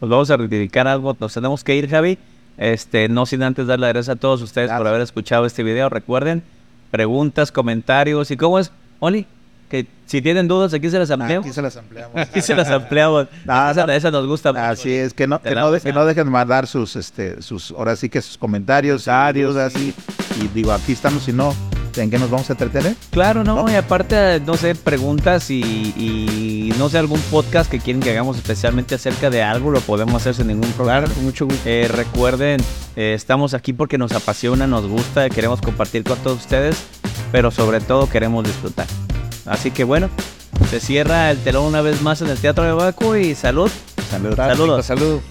[0.00, 1.14] pues vamos a rectificar algo.
[1.20, 2.16] Nos tenemos que ir, Javi.
[2.56, 5.90] Este, no sin antes dar las gracias a todos ustedes por haber escuchado este video.
[5.90, 6.42] Recuerden,
[6.90, 9.26] preguntas, comentarios y cómo es, Oli,
[9.68, 11.44] que si tienen dudas aquí se las ampliamos.
[11.46, 12.16] Aquí se las ampliamos.
[12.16, 13.26] Aquí se las ampliamos.
[13.46, 13.92] Ah, esa, no.
[13.92, 14.52] esa nos gusta.
[14.52, 14.64] mucho.
[14.64, 17.94] Así es, que no, que no, de- que no dejen mandar sus, este, sus, ahora
[17.96, 19.94] sí que sus comentarios, dudas, y,
[20.42, 21.54] y digo, aquí estamos, si no,
[21.96, 22.94] en qué nos vamos a entretener.
[23.10, 28.00] Claro, no, y aparte, no sé, preguntas y, y no sé, algún podcast que quieren
[28.00, 31.00] que hagamos especialmente acerca de algo, lo podemos hacer sin ningún problema.
[31.00, 31.60] Claro, con mucho gusto.
[31.66, 32.60] Eh, recuerden,
[32.96, 36.76] eh, estamos aquí porque nos apasiona, nos gusta, queremos compartir con todos ustedes,
[37.32, 38.86] pero sobre todo queremos disfrutar.
[39.48, 40.10] Así que bueno,
[40.70, 43.70] se cierra el telón una vez más en el Teatro de Baco y salud.
[44.10, 44.36] Salud.
[44.36, 44.86] Saludos.
[44.86, 45.22] Saludos.